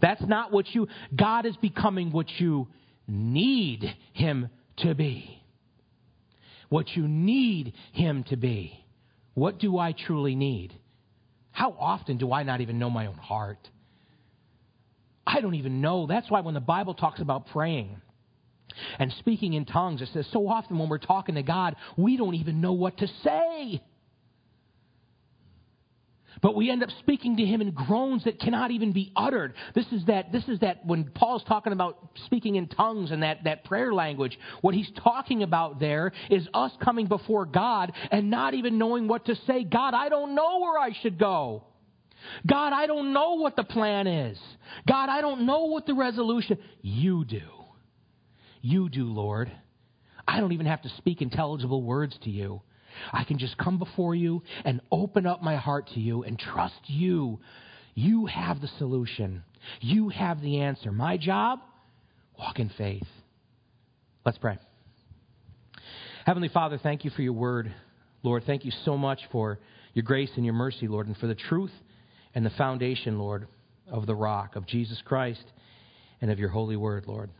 That's 0.00 0.22
not 0.22 0.52
what 0.52 0.66
you, 0.74 0.88
God 1.14 1.46
is 1.46 1.56
becoming 1.56 2.12
what 2.12 2.26
you 2.38 2.68
need 3.06 3.94
Him 4.12 4.48
to 4.78 4.94
be. 4.94 5.42
What 6.68 6.88
you 6.96 7.06
need 7.06 7.74
Him 7.92 8.24
to 8.24 8.36
be. 8.36 8.84
What 9.34 9.58
do 9.58 9.78
I 9.78 9.92
truly 9.92 10.34
need? 10.34 10.72
How 11.50 11.76
often 11.78 12.18
do 12.18 12.32
I 12.32 12.42
not 12.42 12.60
even 12.60 12.78
know 12.78 12.90
my 12.90 13.06
own 13.06 13.16
heart? 13.16 13.68
I 15.26 15.40
don't 15.40 15.54
even 15.54 15.80
know. 15.80 16.06
That's 16.06 16.30
why 16.30 16.40
when 16.40 16.54
the 16.54 16.60
Bible 16.60 16.94
talks 16.94 17.20
about 17.20 17.46
praying 17.48 17.96
and 18.98 19.12
speaking 19.20 19.54
in 19.54 19.64
tongues, 19.64 20.02
it 20.02 20.08
says 20.12 20.26
so 20.32 20.48
often 20.48 20.78
when 20.78 20.88
we're 20.88 20.98
talking 20.98 21.36
to 21.36 21.42
God, 21.42 21.76
we 21.96 22.16
don't 22.16 22.34
even 22.34 22.60
know 22.60 22.72
what 22.72 22.98
to 22.98 23.06
say. 23.22 23.82
But 26.42 26.54
we 26.54 26.70
end 26.70 26.82
up 26.82 26.90
speaking 27.00 27.36
to 27.36 27.44
him 27.44 27.60
in 27.60 27.70
groans 27.72 28.24
that 28.24 28.40
cannot 28.40 28.70
even 28.70 28.92
be 28.92 29.12
uttered. 29.16 29.54
This 29.74 29.86
is 29.92 30.04
that, 30.06 30.32
this 30.32 30.46
is 30.48 30.60
that 30.60 30.84
when 30.84 31.04
Paul's 31.04 31.44
talking 31.44 31.72
about 31.72 32.10
speaking 32.26 32.56
in 32.56 32.68
tongues 32.68 33.10
and 33.10 33.22
that, 33.22 33.44
that 33.44 33.64
prayer 33.64 33.92
language, 33.92 34.38
what 34.60 34.74
he's 34.74 34.90
talking 35.02 35.42
about 35.42 35.80
there 35.80 36.12
is 36.30 36.46
us 36.54 36.72
coming 36.82 37.06
before 37.06 37.46
God 37.46 37.92
and 38.10 38.30
not 38.30 38.54
even 38.54 38.78
knowing 38.78 39.08
what 39.08 39.26
to 39.26 39.36
say. 39.46 39.64
God, 39.64 39.94
I 39.94 40.08
don't 40.08 40.34
know 40.34 40.60
where 40.60 40.78
I 40.78 40.92
should 41.02 41.18
go. 41.18 41.64
God, 42.46 42.72
I 42.72 42.86
don't 42.86 43.12
know 43.12 43.34
what 43.34 43.56
the 43.56 43.64
plan 43.64 44.06
is. 44.06 44.38
God, 44.88 45.08
I 45.08 45.20
don't 45.20 45.46
know 45.46 45.64
what 45.64 45.86
the 45.86 45.94
resolution. 45.94 46.58
You 46.80 47.24
do. 47.24 47.42
You 48.60 48.88
do, 48.88 49.04
Lord. 49.04 49.52
I 50.26 50.40
don't 50.40 50.52
even 50.52 50.66
have 50.66 50.82
to 50.82 50.88
speak 50.96 51.20
intelligible 51.20 51.82
words 51.82 52.16
to 52.22 52.30
you. 52.30 52.62
I 53.12 53.24
can 53.24 53.38
just 53.38 53.56
come 53.58 53.78
before 53.78 54.14
you 54.14 54.42
and 54.64 54.80
open 54.90 55.26
up 55.26 55.42
my 55.42 55.56
heart 55.56 55.88
to 55.94 56.00
you 56.00 56.22
and 56.22 56.38
trust 56.38 56.80
you. 56.86 57.40
You 57.94 58.26
have 58.26 58.60
the 58.60 58.68
solution. 58.78 59.44
You 59.80 60.08
have 60.10 60.40
the 60.40 60.60
answer. 60.60 60.92
My 60.92 61.16
job? 61.16 61.60
Walk 62.38 62.58
in 62.58 62.70
faith. 62.70 63.06
Let's 64.24 64.38
pray. 64.38 64.58
Heavenly 66.26 66.48
Father, 66.48 66.78
thank 66.82 67.04
you 67.04 67.10
for 67.10 67.22
your 67.22 67.34
word. 67.34 67.72
Lord, 68.22 68.44
thank 68.46 68.64
you 68.64 68.72
so 68.84 68.96
much 68.96 69.20
for 69.30 69.58
your 69.92 70.02
grace 70.02 70.30
and 70.36 70.44
your 70.44 70.54
mercy, 70.54 70.88
Lord, 70.88 71.06
and 71.06 71.16
for 71.16 71.26
the 71.26 71.34
truth 71.34 71.72
and 72.34 72.44
the 72.44 72.50
foundation, 72.50 73.18
Lord, 73.18 73.46
of 73.86 74.06
the 74.06 74.14
rock, 74.14 74.56
of 74.56 74.66
Jesus 74.66 75.00
Christ, 75.04 75.44
and 76.20 76.30
of 76.30 76.38
your 76.38 76.48
holy 76.48 76.76
word, 76.76 77.04
Lord. 77.06 77.30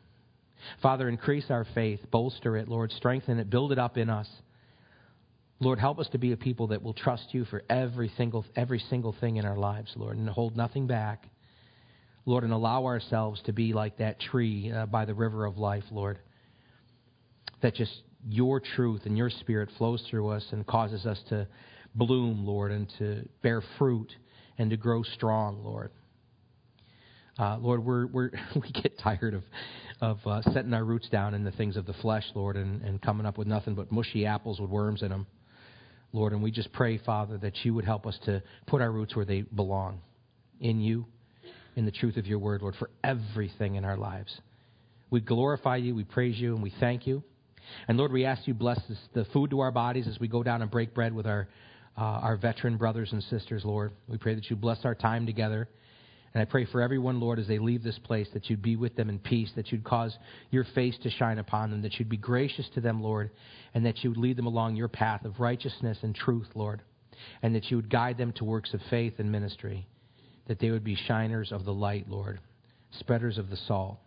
Father, 0.83 1.09
increase 1.09 1.47
our 1.51 1.67
faith, 1.75 2.01
bolster 2.11 2.57
it, 2.57 2.69
Lord, 2.69 2.93
strengthen 2.93 3.39
it, 3.39 3.51
build 3.51 3.73
it 3.73 3.79
up 3.79 3.97
in 3.97 4.11
us. 4.11 4.29
Lord, 5.65 5.79
help 5.79 5.99
us 5.99 6.09
to 6.13 6.19
be 6.19 6.33
a 6.33 6.37
people 6.37 6.67
that 6.69 6.83
will 6.83 6.93
trust 6.93 7.29
you 7.33 7.47
for 7.47 7.63
every 7.71 8.13
single, 8.19 8.45
every 8.55 8.79
single 8.91 9.15
thing 9.19 9.37
in 9.37 9.47
our 9.47 9.57
lives, 9.57 9.91
Lord, 9.97 10.19
and 10.19 10.29
hold 10.29 10.57
nothing 10.57 10.87
back. 10.87 11.27
Lord, 12.27 12.45
and 12.45 12.53
allow 12.53 12.85
ourselves 12.85 13.41
to 13.47 13.53
be 13.53 13.73
like 13.73 13.99
that 13.99 14.21
tree 14.21 14.71
uh, 14.71 14.87
by 14.87 15.07
the 15.07 15.15
river 15.15 15.47
of 15.47 15.57
life, 15.57 15.85
Lord, 15.91 16.19
that 17.63 17.75
just 17.75 17.93
your 18.29 18.61
truth 18.61 19.03
and 19.05 19.17
your 19.17 19.31
spirit 19.31 19.71
flows 19.77 20.03
through 20.11 20.29
us 20.29 20.45
and 20.53 20.67
causes 20.67 21.07
us 21.07 21.21
to 21.29 21.47
bloom, 21.95 22.47
Lord, 22.47 22.71
and 22.71 22.91
to 22.99 23.27
bear 23.43 23.63
fruit 23.79 24.11
and 24.59 24.71
to 24.71 24.77
grow 24.77 25.03
strong, 25.03 25.65
Lord. 25.65 25.93
Uh, 27.39 27.57
Lord, 27.59 27.85
we're, 27.85 28.07
we're, 28.07 28.31
we 28.55 28.71
get 28.83 28.99
tired 28.99 29.35
of, 29.35 29.43
of 30.01 30.19
uh, 30.27 30.43
setting 30.53 30.75
our 30.75 30.85
roots 30.85 31.09
down 31.09 31.35
in 31.35 31.43
the 31.43 31.53
things 31.53 31.77
of 31.77 31.87
the 31.87 31.95
flesh, 31.95 32.25
Lord, 32.35 32.57
and, 32.57 32.83
and 32.83 33.01
coming 33.01 33.25
up 33.27 33.39
with 33.39 33.47
nothing 33.47 33.75
but 33.75 33.91
mushy 33.91 34.27
apples 34.27 34.61
with 34.61 34.71
worms 34.71 35.03
in 35.03 35.09
them, 35.09 35.27
Lord. 36.15 36.33
And 36.33 36.43
we 36.43 36.51
just 36.51 36.73
pray, 36.73 36.97
Father, 36.99 37.37
that 37.39 37.65
you 37.65 37.75
would 37.75 37.85
help 37.85 38.07
us 38.07 38.19
to 38.25 38.43
put 38.67 38.81
our 38.81 38.91
roots 38.91 39.15
where 39.17 39.25
they 39.25 39.43
belong 39.43 40.01
in 40.61 40.81
you, 40.81 41.07
in 41.77 41.85
the 41.85 41.91
truth 41.91 42.17
of 42.17 42.27
your 42.27 42.39
word, 42.39 42.63
Lord, 42.63 42.77
for 42.77 42.89
everything 43.03 43.75
in 43.75 43.85
our 43.85 43.97
lives. 43.97 44.41
We 45.11 45.21
glorify 45.21 45.77
you, 45.77 45.95
we 45.95 46.05
praise 46.05 46.39
you, 46.39 46.55
and 46.55 46.63
we 46.63 46.73
thank 46.81 47.07
you. 47.07 47.23
And 47.89 47.99
Lord, 47.99 48.13
we 48.13 48.25
ask 48.25 48.47
you 48.47 48.55
bless 48.55 48.81
this, 48.89 48.99
the 49.13 49.25
food 49.27 49.51
to 49.51 49.61
our 49.61 49.73
bodies 49.73 50.07
as 50.07 50.21
we 50.21 50.29
go 50.29 50.43
down 50.43 50.63
and 50.63 50.71
break 50.71 50.95
bread 50.95 51.13
with 51.13 51.27
our, 51.27 51.49
uh, 51.99 52.01
our 52.01 52.37
veteran 52.37 52.77
brothers 52.77 53.13
and 53.13 53.23
sisters, 53.25 53.65
Lord. 53.65 53.93
We 54.09 54.17
pray 54.17 54.35
that 54.35 54.49
you 54.51 54.57
bless 54.57 54.85
our 54.85 54.95
time 54.95 55.27
together. 55.27 55.69
And 56.35 56.43
I 56.43 56.45
pray 56.45 56.65
for 56.65 56.83
everyone, 56.83 57.21
Lord, 57.21 57.39
as 57.39 57.47
they 57.47 57.59
leave 57.59 57.83
this 57.83 57.99
place, 58.01 58.29
that 58.35 58.51
you'd 58.51 58.63
be 58.63 58.77
with 58.77 58.97
them 58.97 59.09
in 59.09 59.21
peace, 59.21 59.51
that 59.55 59.71
you'd 59.71 59.85
cause 59.85 60.17
your 60.51 60.65
face 60.75 60.97
to 61.03 61.11
shine 61.11 61.39
upon 61.39 61.71
them, 61.71 61.83
that 61.83 61.99
you'd 61.99 62.09
be 62.09 62.17
gracious 62.17 62.69
to 62.75 62.81
them, 62.81 63.03
Lord, 63.03 63.31
and 63.73 63.87
that 63.87 64.03
you 64.03 64.11
would 64.11 64.19
lead 64.19 64.37
them 64.37 64.47
along 64.47 64.75
your 64.75 64.89
path 64.89 65.25
of 65.25 65.39
righteousness 65.39 65.99
and 66.03 66.15
truth, 66.15 66.49
Lord, 66.55 66.83
and 67.43 67.55
that 67.55 67.71
you 67.71 67.77
would 67.77 67.89
guide 67.89 68.19
them 68.19 68.33
to 68.33 68.45
works 68.45 68.75
of 68.75 68.81
faith 68.91 69.15
and 69.19 69.31
ministry, 69.31 69.87
that 70.49 70.59
they 70.59 70.71
would 70.71 70.85
be 70.85 70.97
shiners 70.97 71.53
of 71.53 71.65
the 71.65 71.73
light, 71.73 72.11
Lord, 72.11 72.41
spreaders 72.99 73.39
of 73.39 73.49
the 73.49 73.57
salt 73.57 73.99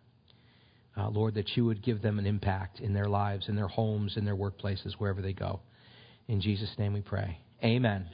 uh, 0.98 1.10
Lord, 1.10 1.36
that 1.36 1.56
you 1.56 1.66
would 1.66 1.84
give 1.84 2.02
them 2.02 2.18
an 2.20 2.26
impact 2.26 2.80
in 2.80 2.94
their 2.94 3.08
lives, 3.08 3.50
in 3.50 3.56
their 3.56 3.68
homes, 3.68 4.18
in 4.18 4.26
their 4.26 4.36
workplaces, 4.36 4.94
wherever 4.98 5.22
they 5.22 5.34
go. 5.34 5.60
In 6.28 6.42
Jesus' 6.42 6.74
name 6.78 6.94
we 6.94 7.02
pray. 7.02 7.40
Amen. 7.64 8.08